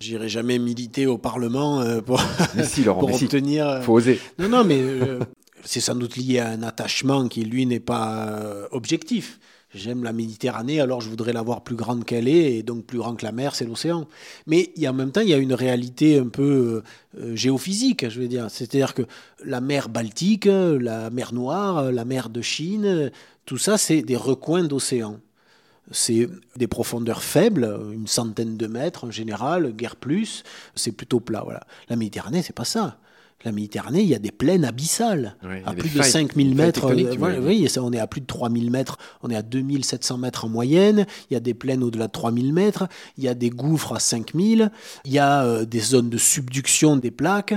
j'irai 0.00 0.28
jamais 0.28 0.58
militer 0.58 1.06
au 1.06 1.18
Parlement 1.18 1.82
euh, 1.82 2.00
pour, 2.00 2.20
si, 2.64 2.82
Laurent, 2.82 3.06
pour 3.06 3.14
obtenir. 3.14 3.68
Euh, 3.68 3.80
faut 3.80 3.92
oser. 3.92 4.18
Non, 4.40 4.48
non, 4.48 4.64
mais 4.64 4.80
euh, 4.80 5.20
c'est 5.62 5.78
sans 5.78 5.94
doute 5.94 6.16
lié 6.16 6.40
à 6.40 6.48
un 6.48 6.64
attachement 6.64 7.28
qui, 7.28 7.44
lui, 7.44 7.64
n'est 7.64 7.78
pas 7.78 8.66
objectif. 8.72 9.38
J'aime 9.74 10.04
la 10.04 10.12
Méditerranée, 10.12 10.80
alors 10.80 11.00
je 11.00 11.08
voudrais 11.08 11.32
la 11.32 11.40
voir 11.40 11.62
plus 11.62 11.76
grande 11.76 12.04
qu'elle 12.04 12.28
est, 12.28 12.58
et 12.58 12.62
donc 12.62 12.84
plus 12.84 12.98
grande 12.98 13.18
que 13.18 13.24
la 13.24 13.32
mer, 13.32 13.54
c'est 13.54 13.64
l'océan. 13.64 14.06
Mais 14.46 14.70
en 14.86 14.92
même 14.92 15.12
temps, 15.12 15.22
il 15.22 15.28
y 15.28 15.34
a 15.34 15.38
une 15.38 15.54
réalité 15.54 16.18
un 16.18 16.28
peu 16.28 16.82
euh, 17.18 17.34
géophysique, 17.36 18.08
je 18.10 18.20
veux 18.20 18.28
dire. 18.28 18.50
C'est-à-dire 18.50 18.92
que 18.92 19.02
la 19.44 19.62
mer 19.62 19.88
Baltique, 19.88 20.44
la 20.46 21.08
mer 21.08 21.32
Noire, 21.32 21.90
la 21.90 22.04
mer 22.04 22.28
de 22.28 22.42
Chine, 22.42 23.10
tout 23.46 23.58
ça, 23.58 23.78
c'est 23.78 24.02
des 24.02 24.16
recoins 24.16 24.64
d'océan. 24.64 25.18
C'est 25.90 26.28
des 26.56 26.66
profondeurs 26.66 27.22
faibles, 27.22 27.78
une 27.92 28.06
centaine 28.06 28.56
de 28.56 28.66
mètres 28.66 29.04
en 29.04 29.10
général, 29.10 29.72
guère 29.72 29.96
plus. 29.96 30.42
C'est 30.74 30.92
plutôt 30.92 31.20
plat. 31.20 31.42
Voilà. 31.44 31.66
La 31.88 31.96
Méditerranée, 31.96 32.42
c'est 32.42 32.54
pas 32.54 32.64
ça 32.64 32.98
la 33.44 33.52
Méditerranée, 33.52 34.02
il 34.02 34.08
y 34.08 34.14
a 34.14 34.18
des 34.18 34.30
plaines 34.30 34.64
abyssales. 34.64 35.36
à 35.64 35.72
plus 35.72 35.90
de 35.90 36.02
5000 36.02 36.54
mètres. 36.54 36.86
Euh, 36.86 37.40
oui, 37.40 37.68
on 37.78 37.92
est 37.92 37.98
à 37.98 38.06
plus 38.06 38.20
de 38.20 38.26
3000 38.26 38.70
mètres. 38.70 38.98
On 39.22 39.30
est 39.30 39.36
à 39.36 39.42
2700 39.42 40.18
mètres 40.18 40.44
en 40.44 40.48
moyenne. 40.48 41.06
Il 41.30 41.34
y 41.34 41.36
a 41.36 41.40
des 41.40 41.54
plaines 41.54 41.82
au-delà 41.82 42.06
de 42.06 42.12
3000 42.12 42.52
mètres. 42.52 42.88
Il 43.18 43.24
y 43.24 43.28
a 43.28 43.34
des 43.34 43.50
gouffres 43.50 43.94
à 43.94 44.00
5000. 44.00 44.70
Il 45.04 45.12
y 45.12 45.18
a 45.18 45.44
euh, 45.44 45.64
des 45.64 45.80
zones 45.80 46.10
de 46.10 46.18
subduction 46.18 46.96
des 46.96 47.10
plaques. 47.10 47.54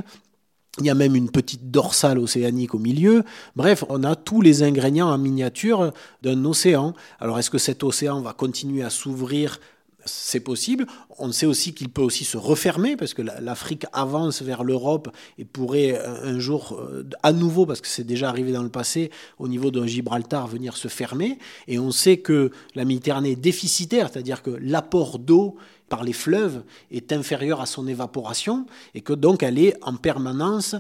Il 0.80 0.86
y 0.86 0.90
a 0.90 0.96
même 0.96 1.16
une 1.16 1.32
petite 1.32 1.72
dorsale 1.72 2.20
océanique 2.20 2.76
au 2.76 2.80
milieu. 2.80 3.24
Bref, 3.56 3.86
on 3.88 4.04
a 4.04 4.16
tous 4.16 4.42
les 4.42 4.62
ingrédients 4.62 5.10
en 5.10 5.18
miniature 5.18 5.94
d'un 6.22 6.44
océan. 6.44 6.94
Alors, 7.20 7.40
est-ce 7.40 7.50
que 7.50 7.58
cet 7.58 7.82
océan 7.84 8.22
va 8.22 8.34
continuer 8.34 8.84
à 8.84 8.90
s'ouvrir 8.90 9.60
c'est 10.06 10.40
possible. 10.40 10.86
On 11.18 11.32
sait 11.32 11.46
aussi 11.46 11.74
qu'il 11.74 11.90
peut 11.90 12.02
aussi 12.02 12.24
se 12.24 12.38
refermer 12.38 12.96
parce 12.96 13.14
que 13.14 13.22
l'Afrique 13.22 13.86
avance 13.92 14.42
vers 14.42 14.64
l'Europe 14.64 15.10
et 15.38 15.46
pourrait 15.46 16.00
euh, 16.00 16.36
un 16.36 16.40
jour, 16.40 16.80
euh, 16.80 17.04
à 17.24 17.34
nouveau, 17.34 17.66
parce 17.66 17.82
que 17.82 17.88
c'est 17.88 18.04
déjà 18.04 18.30
arrivé 18.30 18.52
dans 18.52 18.64
le 18.64 18.70
passé, 18.70 19.12
au 19.40 19.48
niveau 19.48 19.72
d'un 19.72 19.88
Gibraltar, 19.88 20.48
venir 20.48 20.78
se 20.78 20.88
fermer. 20.88 21.40
Et 21.68 21.80
on 21.80 21.92
sait 21.92 22.18
que 22.18 22.52
la 22.76 22.86
Méditerranée 22.86 23.32
est 23.32 23.36
déficitaire, 23.36 24.10
c'est-à-dire 24.12 24.42
que 24.42 24.52
l'apport 24.52 25.20
d'eau 25.20 25.58
par 25.90 26.04
les 26.04 26.14
fleuves 26.14 26.64
est 26.92 27.12
inférieur 27.12 27.62
à 27.62 27.66
son 27.66 27.88
évaporation 27.88 28.66
et 28.94 29.02
que 29.02 29.14
donc 29.14 29.44
elle 29.44 29.60
est 29.60 29.76
en 29.84 29.96
permanence 29.96 30.76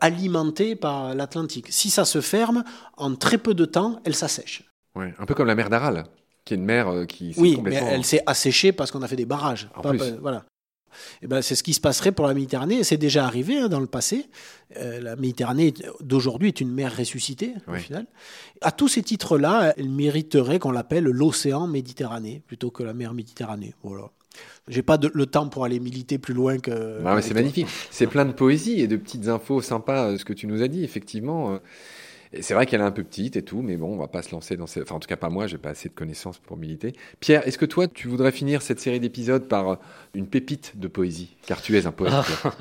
alimentée 0.00 0.76
par 0.76 1.14
l'Atlantique. 1.14 1.66
Si 1.70 1.90
ça 1.90 2.04
se 2.04 2.20
ferme, 2.20 2.64
en 2.96 3.14
très 3.14 3.38
peu 3.38 3.54
de 3.54 3.64
temps, 3.64 4.00
elle 4.04 4.14
s'assèche. 4.14 4.64
Ouais, 4.94 5.14
un 5.18 5.26
peu 5.26 5.34
comme 5.34 5.46
la 5.46 5.54
mer 5.54 5.70
d'Aral 5.70 6.04
qui 6.48 6.54
est 6.54 6.56
une 6.56 6.64
mer 6.64 6.88
euh, 6.88 7.04
qui 7.04 7.34
oui, 7.36 7.60
mais 7.62 7.74
elle 7.74 8.04
s'est 8.04 8.22
asséchée 8.24 8.72
parce 8.72 8.90
qu'on 8.90 9.02
a 9.02 9.08
fait 9.08 9.16
des 9.16 9.26
barrages. 9.26 9.68
voilà. 10.20 10.44
Et 11.20 11.24
eh 11.24 11.26
ben, 11.28 11.42
c'est 11.42 11.54
ce 11.54 11.62
qui 11.62 11.74
se 11.74 11.80
passerait 11.80 12.10
pour 12.10 12.26
la 12.26 12.34
Méditerranée. 12.34 12.82
C'est 12.82 12.96
déjà 12.96 13.24
arrivé 13.24 13.58
hein, 13.58 13.68
dans 13.68 13.78
le 13.78 13.86
passé. 13.86 14.26
Euh, 14.78 15.00
la 15.00 15.14
Méditerranée 15.14 15.74
d'aujourd'hui 16.00 16.48
est 16.48 16.60
une 16.60 16.72
mer 16.72 16.96
ressuscitée, 16.96 17.54
au 17.68 17.74
final. 17.74 18.06
À 18.62 18.72
tous 18.72 18.88
ces 18.88 19.02
titres-là, 19.02 19.74
elle 19.76 19.90
mériterait 19.90 20.58
qu'on 20.58 20.72
l'appelle 20.72 21.04
l'océan 21.04 21.68
Méditerranée 21.68 22.42
plutôt 22.46 22.70
que 22.70 22.82
la 22.82 22.94
mer 22.94 23.12
Méditerranée. 23.12 23.74
Voilà. 23.82 24.10
J'ai 24.66 24.82
pas 24.82 24.96
de, 24.96 25.10
le 25.12 25.26
temps 25.26 25.48
pour 25.48 25.64
aller 25.64 25.78
militer 25.78 26.18
plus 26.18 26.34
loin 26.34 26.58
que. 26.58 27.00
Ah 27.04 27.20
c'est 27.20 27.34
magnifique. 27.34 27.68
C'est 27.90 28.06
plein 28.06 28.24
de 28.24 28.32
poésie 28.32 28.80
et 28.80 28.88
de 28.88 28.96
petites 28.96 29.28
infos 29.28 29.60
sympas, 29.60 30.16
ce 30.16 30.24
que 30.24 30.32
tu 30.32 30.46
nous 30.46 30.62
as 30.62 30.68
dit, 30.68 30.82
effectivement 30.82 31.60
c'est 32.40 32.54
vrai 32.54 32.66
qu'elle 32.66 32.80
est 32.80 32.84
un 32.84 32.90
peu 32.90 33.04
petite 33.04 33.36
et 33.36 33.42
tout, 33.42 33.62
mais 33.62 33.76
bon, 33.76 33.94
on 33.94 33.96
va 33.96 34.08
pas 34.08 34.22
se 34.22 34.32
lancer 34.32 34.56
dans 34.56 34.66
ces. 34.66 34.82
Enfin, 34.82 34.96
en 34.96 35.00
tout 35.00 35.08
cas, 35.08 35.16
pas 35.16 35.30
moi, 35.30 35.46
j'ai 35.46 35.58
pas 35.58 35.70
assez 35.70 35.88
de 35.88 35.94
connaissances 35.94 36.38
pour 36.38 36.56
militer. 36.56 36.94
Pierre, 37.20 37.46
est-ce 37.46 37.58
que 37.58 37.64
toi, 37.64 37.88
tu 37.88 38.08
voudrais 38.08 38.32
finir 38.32 38.62
cette 38.62 38.80
série 38.80 39.00
d'épisodes 39.00 39.48
par 39.48 39.68
euh, 39.68 39.76
une 40.14 40.26
pépite 40.26 40.78
de 40.78 40.88
poésie? 40.88 41.36
Car 41.46 41.62
tu 41.62 41.76
es 41.76 41.86
un 41.86 41.92
poète. 41.92 42.12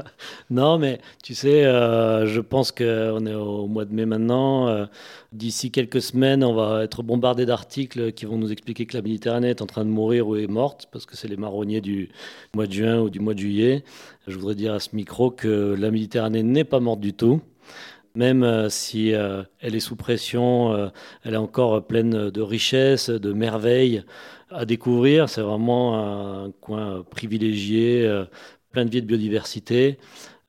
non, 0.49 0.77
mais 0.77 0.99
tu 1.23 1.35
sais, 1.35 1.65
euh, 1.65 2.25
je 2.27 2.39
pense 2.39 2.71
qu'on 2.71 3.25
est 3.25 3.33
au 3.33 3.67
mois 3.67 3.85
de 3.85 3.93
mai 3.93 4.05
maintenant. 4.05 4.67
Euh, 4.67 4.85
d'ici 5.33 5.71
quelques 5.71 6.01
semaines, 6.01 6.43
on 6.43 6.53
va 6.53 6.83
être 6.83 7.03
bombardé 7.03 7.45
d'articles 7.45 8.13
qui 8.13 8.25
vont 8.25 8.37
nous 8.37 8.51
expliquer 8.51 8.85
que 8.85 8.95
la 8.95 9.01
Méditerranée 9.03 9.49
est 9.49 9.61
en 9.61 9.65
train 9.65 9.83
de 9.83 9.89
mourir 9.89 10.27
ou 10.27 10.35
est 10.37 10.47
morte, 10.47 10.87
parce 10.91 11.05
que 11.05 11.17
c'est 11.17 11.27
les 11.27 11.37
marronniers 11.37 11.81
du 11.81 12.09
mois 12.55 12.67
de 12.67 12.71
juin 12.73 12.99
ou 12.99 13.09
du 13.09 13.19
mois 13.19 13.33
de 13.33 13.39
juillet. 13.39 13.83
Je 14.27 14.37
voudrais 14.37 14.55
dire 14.55 14.73
à 14.73 14.79
ce 14.79 14.89
micro 14.93 15.31
que 15.31 15.75
la 15.77 15.91
Méditerranée 15.91 16.43
n'est 16.43 16.63
pas 16.63 16.79
morte 16.79 17.01
du 17.01 17.13
tout 17.13 17.41
même 18.17 18.43
euh, 18.43 18.67
si 18.67 19.13
euh, 19.13 19.43
elle 19.61 19.75
est 19.75 19.79
sous 19.79 19.95
pression, 19.95 20.73
euh, 20.73 20.89
elle 21.23 21.35
est 21.35 21.37
encore 21.37 21.85
pleine 21.85 22.31
de 22.31 22.41
richesses, 22.41 23.09
de 23.09 23.31
merveilles 23.31 24.03
à 24.49 24.65
découvrir. 24.65 25.29
C'est 25.29 25.41
vraiment 25.41 26.45
un 26.45 26.51
coin 26.51 27.03
privilégié, 27.09 28.09
plein 28.71 28.85
de 28.85 28.89
vie 28.89 28.97
et 28.97 29.01
de 29.01 29.05
biodiversité. 29.05 29.99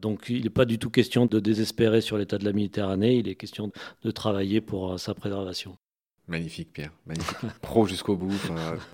Donc 0.01 0.27
il 0.29 0.45
n'est 0.45 0.51
pas 0.51 0.65
du 0.65 0.79
tout 0.79 0.91
question 0.91 1.27
de 1.27 1.41
désespérer 1.41 2.01
sur 2.01 2.17
l'état 2.17 2.39
de 2.39 2.45
la 2.45 2.53
Méditerranée, 2.53 3.17
il 3.17 3.29
est 3.29 3.35
question 3.35 3.71
de 4.05 4.11
travailler 4.11 4.61
pour 4.61 4.99
sa 4.99 5.15
préservation. 5.15 5.77
Magnifique, 6.29 6.73
Pierre. 6.73 6.93
Magnifique. 7.07 7.39
Pro 7.63 7.87
jusqu'au 7.87 8.15
bout. 8.15 8.33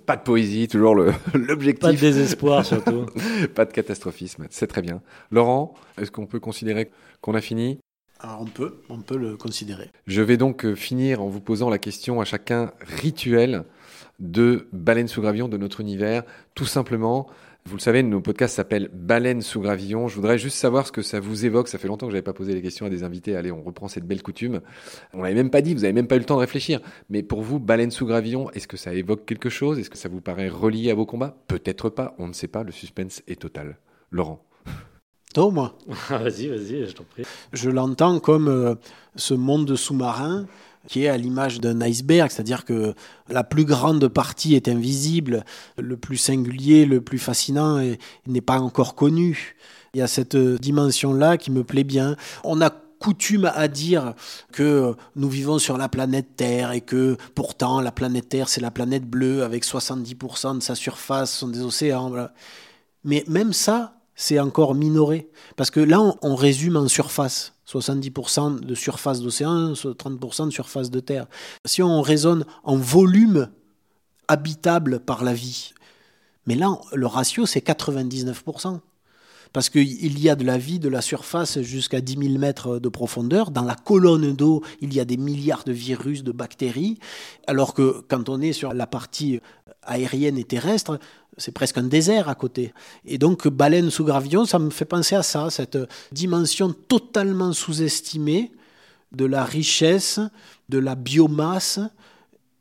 pas 0.06 0.16
de 0.16 0.22
poésie, 0.22 0.68
toujours 0.68 0.94
l'objectif. 1.34 1.80
Pas 1.80 1.92
de 1.92 1.98
désespoir, 1.98 2.64
surtout. 2.64 3.06
pas 3.54 3.66
de 3.66 3.72
catastrophisme. 3.72 4.46
C'est 4.50 4.68
très 4.68 4.82
bien. 4.82 5.02
Laurent, 5.30 5.74
est-ce 6.00 6.10
qu'on 6.10 6.26
peut 6.26 6.40
considérer 6.40 6.90
qu'on 7.20 7.34
a 7.34 7.40
fini? 7.40 7.78
On 8.40 8.46
peut, 8.46 8.82
on 8.88 8.98
peut 8.98 9.16
le 9.16 9.36
considérer. 9.36 9.90
Je 10.06 10.22
vais 10.22 10.36
donc 10.36 10.64
euh, 10.64 10.74
finir 10.74 11.22
en 11.22 11.28
vous 11.28 11.40
posant 11.40 11.70
la 11.70 11.78
question 11.78 12.20
à 12.20 12.24
chacun 12.24 12.72
rituel 12.80 13.64
de 14.20 14.68
baleine 14.72 15.08
sous 15.08 15.20
gravillon 15.20 15.48
de 15.48 15.56
notre 15.56 15.80
univers. 15.80 16.22
Tout 16.54 16.66
simplement, 16.66 17.28
vous 17.66 17.76
le 17.76 17.80
savez, 17.80 18.02
nos 18.02 18.20
podcasts 18.20 18.56
s'appellent 18.56 18.90
Baleine 18.92 19.40
sous 19.40 19.60
gravillon. 19.60 20.06
Je 20.06 20.16
voudrais 20.16 20.36
juste 20.36 20.58
savoir 20.58 20.86
ce 20.86 20.92
que 20.92 21.00
ça 21.00 21.18
vous 21.18 21.46
évoque. 21.46 21.68
Ça 21.68 21.78
fait 21.78 21.88
longtemps 21.88 22.06
que 22.06 22.10
je 22.10 22.16
n'avais 22.16 22.22
pas 22.22 22.34
posé 22.34 22.52
les 22.52 22.60
questions 22.60 22.84
à 22.84 22.90
des 22.90 23.04
invités. 23.04 23.36
Allez, 23.36 23.50
on 23.50 23.62
reprend 23.62 23.88
cette 23.88 24.04
belle 24.04 24.22
coutume. 24.22 24.60
On 25.14 25.22
l'avait 25.22 25.34
même 25.34 25.48
pas 25.48 25.62
dit, 25.62 25.72
vous 25.72 25.80
n'avez 25.80 25.94
même 25.94 26.06
pas 26.06 26.16
eu 26.16 26.18
le 26.18 26.26
temps 26.26 26.36
de 26.36 26.40
réfléchir. 26.40 26.80
Mais 27.08 27.22
pour 27.22 27.40
vous, 27.40 27.58
Baleine 27.58 27.90
sous 27.90 28.04
gravillon, 28.04 28.50
est-ce 28.50 28.68
que 28.68 28.76
ça 28.76 28.92
évoque 28.92 29.24
quelque 29.24 29.48
chose? 29.48 29.78
Est-ce 29.78 29.88
que 29.88 29.96
ça 29.96 30.10
vous 30.10 30.20
paraît 30.20 30.48
relié 30.48 30.90
à 30.90 30.94
vos 30.94 31.06
combats? 31.06 31.38
Peut-être 31.48 31.88
pas, 31.88 32.14
on 32.18 32.28
ne 32.28 32.34
sait 32.34 32.48
pas. 32.48 32.64
Le 32.64 32.72
suspense 32.72 33.22
est 33.28 33.40
total. 33.40 33.78
Laurent 34.10 34.44
moi. 35.38 35.76
Ah, 36.10 36.18
vas-y, 36.18 36.48
vas-y, 36.48 36.86
je 36.86 36.92
t'en 36.92 37.04
prie. 37.04 37.24
Je 37.52 37.70
l'entends 37.70 38.20
comme 38.20 38.48
euh, 38.48 38.74
ce 39.16 39.34
monde 39.34 39.74
sous-marin 39.76 40.46
qui 40.86 41.04
est 41.04 41.08
à 41.08 41.16
l'image 41.16 41.60
d'un 41.60 41.80
iceberg, 41.80 42.30
c'est-à-dire 42.30 42.66
que 42.66 42.94
la 43.30 43.42
plus 43.42 43.64
grande 43.64 44.06
partie 44.08 44.54
est 44.54 44.68
invisible, 44.68 45.44
le 45.78 45.96
plus 45.96 46.18
singulier, 46.18 46.84
le 46.84 47.00
plus 47.00 47.18
fascinant 47.18 47.80
n'est 48.26 48.40
pas 48.42 48.60
encore 48.60 48.94
connu. 48.94 49.56
Il 49.94 50.00
y 50.00 50.02
a 50.02 50.06
cette 50.06 50.36
dimension-là 50.36 51.38
qui 51.38 51.50
me 51.50 51.64
plaît 51.64 51.84
bien. 51.84 52.16
On 52.42 52.60
a 52.60 52.70
coutume 53.04 53.50
à 53.54 53.68
dire 53.68 54.14
que 54.52 54.94
nous 55.14 55.28
vivons 55.28 55.58
sur 55.58 55.76
la 55.76 55.90
planète 55.90 56.36
Terre 56.36 56.72
et 56.72 56.80
que 56.80 57.18
pourtant 57.34 57.82
la 57.82 57.92
planète 57.92 58.30
Terre 58.30 58.48
c'est 58.48 58.62
la 58.62 58.70
planète 58.70 59.04
bleue 59.04 59.42
avec 59.42 59.64
70% 59.64 60.56
de 60.56 60.62
sa 60.62 60.74
surface 60.74 61.30
sont 61.30 61.48
des 61.48 61.60
océans. 61.60 62.10
Mais 63.04 63.22
même 63.28 63.52
ça, 63.52 63.94
c'est 64.14 64.38
encore 64.38 64.74
minoré. 64.74 65.28
Parce 65.56 65.70
que 65.70 65.80
là, 65.80 66.00
on, 66.22 66.34
résume 66.34 66.76
en 66.76 66.88
surface. 66.88 67.52
70% 67.66 68.60
de 68.60 68.74
surface 68.74 69.20
d'océan, 69.20 69.72
30% 69.72 70.46
de 70.46 70.50
surface 70.50 70.90
de 70.90 71.00
terre. 71.00 71.26
Si 71.64 71.82
on 71.82 72.02
raisonne 72.02 72.44
en 72.62 72.76
volume 72.76 73.50
habitable 74.28 75.00
par 75.00 75.24
la 75.24 75.32
vie, 75.32 75.72
mais 76.46 76.54
là, 76.54 76.78
le 76.92 77.06
ratio, 77.06 77.46
c'est 77.46 77.66
99%. 77.66 78.80
Parce 79.54 79.70
qu'il 79.70 80.18
y 80.18 80.28
a 80.28 80.34
de 80.34 80.44
la 80.44 80.58
vie 80.58 80.80
de 80.80 80.88
la 80.88 81.00
surface 81.00 81.60
jusqu'à 81.60 82.00
10 82.00 82.18
000 82.18 82.38
mètres 82.38 82.80
de 82.80 82.88
profondeur. 82.88 83.52
Dans 83.52 83.62
la 83.62 83.76
colonne 83.76 84.34
d'eau, 84.34 84.64
il 84.80 84.92
y 84.92 84.98
a 84.98 85.04
des 85.04 85.16
milliards 85.16 85.62
de 85.62 85.72
virus, 85.72 86.24
de 86.24 86.32
bactéries. 86.32 86.98
Alors 87.46 87.72
que 87.72 88.02
quand 88.08 88.28
on 88.28 88.40
est 88.40 88.52
sur 88.52 88.74
la 88.74 88.88
partie 88.88 89.38
aérienne 89.84 90.38
et 90.38 90.44
terrestre, 90.44 90.98
c'est 91.36 91.52
presque 91.52 91.78
un 91.78 91.84
désert 91.84 92.28
à 92.28 92.34
côté. 92.34 92.74
Et 93.04 93.16
donc, 93.16 93.46
baleine 93.46 93.90
sous 93.90 94.04
gravillon, 94.04 94.44
ça 94.44 94.58
me 94.58 94.70
fait 94.70 94.84
penser 94.84 95.14
à 95.14 95.22
ça, 95.22 95.50
cette 95.50 95.78
dimension 96.10 96.72
totalement 96.72 97.52
sous-estimée 97.52 98.50
de 99.12 99.24
la 99.24 99.44
richesse, 99.44 100.18
de 100.68 100.78
la 100.78 100.96
biomasse 100.96 101.78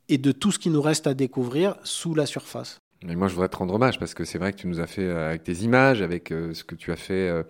et 0.08 0.18
de 0.18 0.30
tout 0.30 0.52
ce 0.52 0.60
qui 0.60 0.70
nous 0.70 0.82
reste 0.82 1.08
à 1.08 1.14
découvrir 1.14 1.74
sous 1.82 2.14
la 2.14 2.26
surface. 2.26 2.78
Mais 3.06 3.16
moi, 3.16 3.28
je 3.28 3.34
voudrais 3.34 3.50
te 3.50 3.56
rendre 3.56 3.74
hommage 3.74 3.98
parce 3.98 4.14
que 4.14 4.24
c'est 4.24 4.38
vrai 4.38 4.54
que 4.54 4.56
tu 4.56 4.66
nous 4.66 4.80
as 4.80 4.86
fait 4.86 5.02
euh, 5.02 5.28
avec 5.28 5.44
tes 5.44 5.52
images, 5.56 6.00
avec 6.00 6.32
euh, 6.32 6.54
ce 6.54 6.64
que 6.64 6.74
tu 6.74 6.90
as 6.90 6.96
fait 6.96 7.28
à 7.28 7.32
euh, 7.32 7.42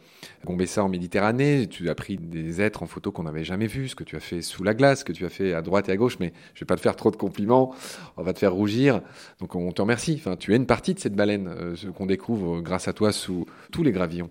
Gombessa 0.45 0.83
en 0.83 0.89
Méditerranée. 0.89 1.69
Tu 1.69 1.89
as 1.89 1.95
pris 1.95 2.17
des 2.17 2.61
êtres 2.61 2.83
en 2.83 2.87
photo 2.87 3.13
qu'on 3.13 3.23
n'avait 3.23 3.45
jamais 3.45 3.69
vus, 3.69 3.91
ce 3.91 3.95
que 3.95 4.03
tu 4.03 4.17
as 4.17 4.21
fait 4.21 4.43
sous 4.43 4.65
la 4.65 4.75
glace, 4.75 5.01
ce 5.01 5.05
que 5.05 5.13
tu 5.13 5.25
as 5.25 5.29
fait 5.29 5.55
à 5.55 5.63
droite 5.63 5.89
et 5.89 5.93
à 5.93 5.97
gauche. 5.97 6.19
Mais 6.19 6.33
je 6.55 6.61
vais 6.61 6.67
pas 6.67 6.75
te 6.75 6.81
faire 6.81 6.97
trop 6.97 7.13
de 7.13 7.17
compliments, 7.17 7.73
on 8.17 8.25
va 8.25 8.33
te 8.33 8.41
faire 8.41 8.53
rougir. 8.53 9.01
Donc 9.39 9.55
on 9.55 9.71
te 9.71 9.81
remercie. 9.81 10.17
Enfin, 10.19 10.35
tu 10.35 10.53
es 10.53 10.57
une 10.57 10.67
partie 10.67 10.93
de 10.93 10.99
cette 10.99 11.15
baleine, 11.15 11.77
ce 11.77 11.87
qu'on 11.87 12.07
découvre 12.07 12.61
grâce 12.61 12.89
à 12.89 12.93
toi 12.93 13.13
sous 13.13 13.47
tous 13.71 13.85
les 13.85 13.93
gravillons. 13.93 14.31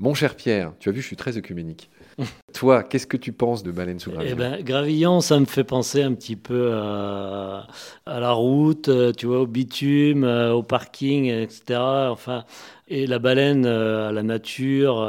Mon 0.00 0.14
cher 0.14 0.34
Pierre, 0.34 0.72
tu 0.80 0.88
as 0.88 0.92
vu, 0.92 1.02
je 1.02 1.06
suis 1.06 1.16
très 1.16 1.36
œcuménique. 1.36 1.88
Toi, 2.58 2.82
qu'est-ce 2.82 3.06
que 3.06 3.16
tu 3.16 3.30
penses 3.30 3.62
de 3.62 3.70
Baleine 3.70 4.00
sous 4.00 4.10
Gravillon 4.10 4.32
eh 4.32 4.34
ben, 4.34 4.60
Gravillon, 4.64 5.20
ça 5.20 5.38
me 5.38 5.44
fait 5.44 5.62
penser 5.62 6.02
un 6.02 6.12
petit 6.14 6.34
peu 6.34 6.72
à, 6.72 7.68
la 8.04 8.32
route, 8.32 8.88
euh, 8.88 9.12
tu 9.12 9.26
vois, 9.26 9.42
au 9.42 9.46
bitume, 9.46 10.24
euh, 10.24 10.54
au 10.54 10.64
parking, 10.64 11.26
etc. 11.26 11.78
Enfin, 11.78 12.44
et 12.88 13.06
la 13.06 13.20
baleine 13.20 13.64
euh, 13.64 14.08
à 14.08 14.12
la 14.12 14.24
nature. 14.24 15.08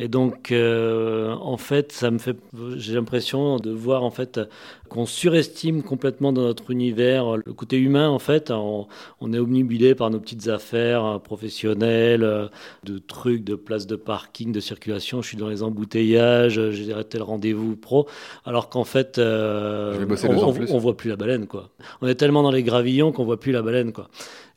Et 0.00 0.06
donc, 0.06 0.52
euh, 0.52 1.34
en 1.34 1.56
fait, 1.56 1.90
ça 1.90 2.12
me 2.12 2.18
fait, 2.18 2.36
j'ai 2.76 2.94
l'impression 2.94 3.56
de 3.56 3.72
voir 3.72 4.04
en 4.04 4.12
fait 4.12 4.40
qu'on 4.88 5.06
surestime 5.06 5.82
complètement 5.82 6.32
dans 6.32 6.42
notre 6.42 6.70
univers 6.70 7.36
le 7.36 7.52
côté 7.52 7.78
humain. 7.78 8.08
En 8.08 8.20
fait, 8.20 8.52
on, 8.52 8.86
est 9.32 9.38
omnibulé 9.38 9.96
par 9.96 10.10
nos 10.10 10.20
petites 10.20 10.46
affaires 10.46 11.20
professionnelles, 11.24 12.48
de 12.84 12.98
trucs, 12.98 13.42
de 13.42 13.56
places 13.56 13.88
de 13.88 13.96
parking, 13.96 14.52
de 14.52 14.60
circulation. 14.60 15.20
Je 15.20 15.28
suis 15.28 15.36
dans 15.36 15.48
les 15.48 15.64
embouteillages, 15.64 16.37
j'ai 16.48 16.94
tel 17.08 17.22
rendez-vous 17.22 17.76
pro, 17.76 18.06
alors 18.44 18.68
qu'en 18.68 18.84
fait, 18.84 19.18
on, 19.18 19.96
on, 20.70 20.78
voit 20.78 20.96
plus 20.96 21.10
la 21.10 21.16
baleine, 21.16 21.46
quoi. 21.46 21.70
On 22.00 22.06
est 22.06 22.14
tellement 22.14 22.42
dans 22.42 22.50
les 22.50 22.62
gravillons 22.62 23.12
qu'on 23.12 23.24
voit 23.24 23.40
plus 23.40 23.52
la 23.52 23.62
baleine, 23.62 23.92
quoi. 23.92 24.08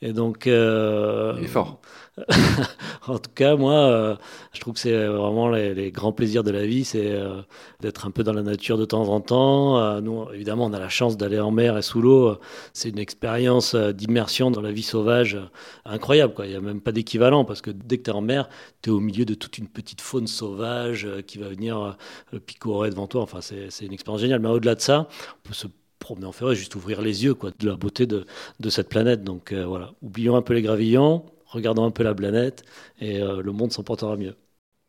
Et 0.02 0.14
donc, 0.14 0.44
il 0.46 0.52
est 0.52 1.48
fort. 1.48 1.80
en 3.08 3.18
tout 3.20 3.32
cas, 3.34 3.56
moi, 3.56 4.18
je 4.54 4.60
trouve 4.60 4.74
que 4.74 4.80
c'est 4.80 5.06
vraiment 5.08 5.50
les, 5.50 5.92
grands 5.92 6.12
plaisirs 6.12 6.44
de 6.44 6.52
la 6.52 6.66
vie, 6.66 6.84
c'est 6.84 7.12
euh, 7.12 7.42
d'être 7.80 8.06
un 8.06 8.12
peu 8.12 8.24
dans 8.24 8.34
la 8.34 8.44
nature 8.44 8.78
de 8.78 8.86
temps 8.86 9.08
en 9.08 9.22
temps. 9.22 9.80
Euh, 9.80 10.02
nous, 10.02 10.28
évidemment, 10.34 10.66
on 10.66 10.74
a 10.74 10.80
la 10.80 10.90
chance 10.90 11.16
d'aller 11.18 11.40
en 11.40 11.52
mer 11.52 11.78
et 11.78 11.82
sous 11.82 12.02
l'eau. 12.02 12.38
C'est 12.74 12.90
une 12.90 13.00
expérience 13.00 13.76
euh, 13.76 13.94
d'immersion 13.94 14.52
dans 14.52 14.62
la 14.62 14.72
vie 14.72 14.84
sauvage 14.84 15.38
incroyable. 15.86 16.34
Quoi. 16.34 16.48
Il 16.48 16.50
n'y 16.50 16.56
a 16.56 16.62
même 16.62 16.82
pas 16.82 16.92
d'équivalent 16.92 17.46
parce 17.46 17.62
que 17.62 17.72
dès 17.72 17.98
que 17.98 18.04
tu 18.04 18.12
es 18.12 18.14
en 18.14 18.22
mer, 18.22 18.50
tu 18.82 18.90
es 18.90 18.94
au 18.94 19.00
milieu 19.00 19.24
de 19.26 19.34
toute 19.34 19.58
une 19.58 19.68
petite 19.68 20.02
faune 20.02 20.28
sauvage 20.28 21.08
qui 21.28 21.38
va 21.38 21.48
venir 21.48 21.98
picorer 22.46 22.90
devant 22.90 23.08
toi. 23.08 23.22
Enfin, 23.22 23.40
c'est 23.42 23.86
une 23.86 23.94
expérience 23.94 24.22
géniale. 24.22 24.42
Mais 24.42 24.50
au-delà 24.50 24.76
de 24.76 24.82
ça, 24.82 25.08
on 25.44 25.48
peut 25.48 25.54
se 25.54 25.68
promener 26.00 26.26
en 26.26 26.32
forêt, 26.32 26.56
juste 26.56 26.76
ouvrir 26.76 27.02
les 27.02 27.24
yeux 27.24 27.36
quoi, 27.36 27.52
de 27.58 27.68
la 27.68 27.76
beauté 27.76 28.06
de 28.06 28.26
cette 28.70 28.90
planète. 28.90 29.24
Donc 29.24 29.54
voilà, 29.54 29.94
oublions 30.02 30.36
un 30.36 30.42
peu 30.42 30.54
les 30.54 30.62
gravillons, 30.62 31.24
regardons 31.52 31.86
un 31.86 31.92
peu 31.92 32.04
la 32.04 32.16
planète 32.16 32.64
et 33.00 33.20
le 33.20 33.52
monde 33.52 33.72
s'en 33.72 33.84
portera 33.84 34.18
mieux. 34.18 34.36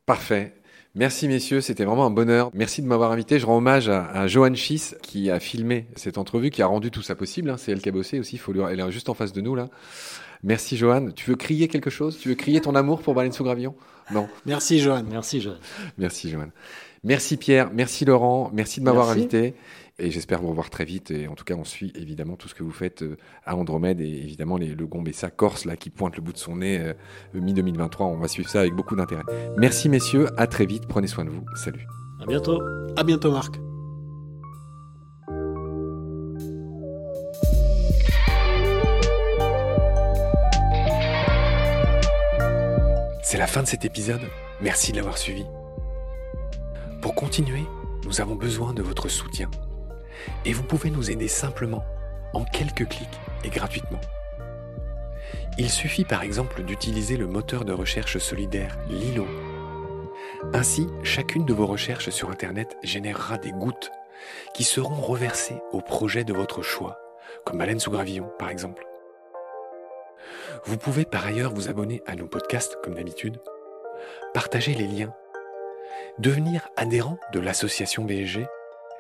Parfait. 0.07 0.55
Merci 0.95 1.27
messieurs, 1.27 1.63
c'était 1.63 1.87
vraiment 1.87 2.05
un 2.05 2.11
bonheur. 2.11 2.51
Merci 2.53 2.83
de 2.83 2.87
m'avoir 2.87 3.13
invité. 3.13 3.39
Je 3.39 3.47
rends 3.47 3.57
hommage 3.57 3.89
à, 3.89 4.27
Johan 4.27 4.55
Schiss 4.55 4.95
qui 5.01 5.31
a 5.31 5.41
filmé 5.41 5.87
cette 5.97 6.19
entrevue, 6.19 6.51
qui 6.51 6.61
a 6.61 6.67
rendu 6.67 6.91
tout 6.91 7.01
ça 7.01 7.15
possible. 7.15 7.49
Hein. 7.49 7.57
C'est 7.57 7.73
elle 7.73 7.81
qui 7.81 7.89
a 7.89 7.93
bossé 7.93 8.19
aussi. 8.19 8.37
Faut 8.37 8.53
lui... 8.53 8.61
Elle 8.69 8.79
est 8.79 8.93
juste 8.93 9.09
en 9.09 9.15
face 9.15 9.33
de 9.33 9.41
nous 9.41 9.55
là. 9.55 9.69
Merci 10.43 10.77
Johan. 10.77 11.11
Tu 11.13 11.31
veux 11.31 11.37
crier 11.37 11.69
quelque 11.69 11.89
chose? 11.89 12.19
Tu 12.19 12.29
veux 12.29 12.35
crier 12.35 12.61
ton 12.61 12.75
amour 12.75 13.01
pour 13.01 13.15
Baleine 13.15 13.33
sous 13.33 13.43
Gravillon? 13.43 13.75
Non. 14.11 14.29
Merci 14.45 14.81
Johan. 14.81 15.05
Merci 15.09 15.41
Johan. 15.41 15.57
Merci 15.97 16.29
Johan. 16.29 16.49
Merci 17.05 17.39
Pierre. 17.39 17.71
Merci 17.73 18.05
Laurent. 18.05 18.51
Merci 18.53 18.81
de 18.81 18.85
m'avoir 18.85 19.09
invité. 19.09 19.55
Et 19.99 20.11
j'espère 20.11 20.41
vous 20.41 20.49
revoir 20.49 20.71
très 20.71 20.85
vite. 20.85 21.11
Et 21.11 21.29
en 21.29 21.35
tout 21.35 21.45
cas, 21.45 21.55
on 21.55 21.65
suit 21.65 21.93
évidemment 21.95 22.37
tout 22.37 22.49
ce 22.49 22.55
que 22.55 22.63
vous 22.63 22.71
faites 22.71 23.03
euh, 23.03 23.17
à 23.45 23.57
Andromède 23.57 24.01
et 24.01 24.09
évidemment 24.09 24.57
les, 24.57 24.75
le 24.75 24.87
Gombessa 24.87 25.31
Corse 25.31 25.65
là 25.65 25.77
qui 25.77 25.91
pointe 25.91 26.17
le 26.17 26.23
bout 26.23 26.33
de 26.33 26.39
son 26.39 26.57
nez 26.57 26.79
euh, 26.81 26.95
mi-2023. 27.35 28.05
On 28.05 28.19
va 28.19 28.29
suivre 28.29 28.49
ça 28.49 28.61
avec 28.61 28.75
beaucoup 28.75 28.97
d'intérêt. 28.97 29.23
Merci 29.57 29.89
messieurs, 29.89 30.29
à 30.39 30.47
très 30.47 30.67
vite. 30.67 30.87
Prenez 30.87 31.07
soin 31.07 31.25
de 31.25 31.31
vous. 31.31 31.45
Salut. 31.55 31.87
À 32.21 32.27
bientôt. 32.27 32.61
À 32.97 33.05
bientôt 33.05 33.31
Marc. 33.31 33.57
C'est 43.23 43.39
la 43.39 43.47
fin 43.47 43.63
de 43.63 43.67
cet 43.67 43.87
épisode. 43.87 44.21
Merci 44.61 44.93
de 44.93 44.99
l'avoir 44.99 45.17
suivi. 45.17 45.47
Pour 47.01 47.15
continuer, 47.15 47.63
nous 48.05 48.21
avons 48.21 48.35
besoin 48.35 48.75
de 48.75 48.83
votre 48.83 49.09
soutien. 49.09 49.51
Et 50.45 50.53
vous 50.53 50.63
pouvez 50.63 50.91
nous 50.91 51.11
aider 51.11 51.29
simplement, 51.29 51.85
en 52.33 52.45
quelques 52.45 52.89
clics 52.89 53.21
et 53.45 53.51
gratuitement. 53.51 54.01
Il 55.59 55.71
suffit 55.71 56.05
par 56.05 56.23
exemple 56.23 56.63
d'utiliser 56.63 57.17
le 57.17 57.27
moteur 57.27 57.65
de 57.65 57.73
recherche 57.73 58.19
solidaire 58.19 58.79
Lilo. 58.89 59.27
Ainsi, 60.55 60.89
chacune 61.03 61.45
de 61.45 61.53
vos 61.53 61.67
recherches 61.67 62.11
sur 62.11 62.31
Internet 62.31 62.77
générera 62.83 63.39
des 63.39 63.53
gouttes 63.53 63.93
qui 64.55 64.65
seront 64.65 65.01
reversées 65.01 65.61
au 65.73 65.81
projet 65.81 66.25
de 66.25 66.33
votre 66.33 66.63
choix, 66.63 66.99
comme 67.45 67.59
Baleine 67.59 67.81
sous 67.81 67.91
gravillon 67.91 68.31
par 68.39 68.51
exemple. 68.51 68.87
Vous 70.65 70.79
pouvez 70.79 71.05
par 71.05 71.27
ailleurs 71.27 71.53
vous 71.53 71.69
abonner 71.69 72.03
à 72.07 72.15
nos 72.15 72.27
podcasts 72.27 72.79
comme 72.83 72.95
d'habitude, 72.95 73.41
partager 74.33 74.75
les 74.75 74.87
liens, 74.87 75.13
devenir 76.19 76.69
adhérent 76.77 77.19
de 77.33 77.41
l'association 77.41 78.05
BSG 78.05 78.47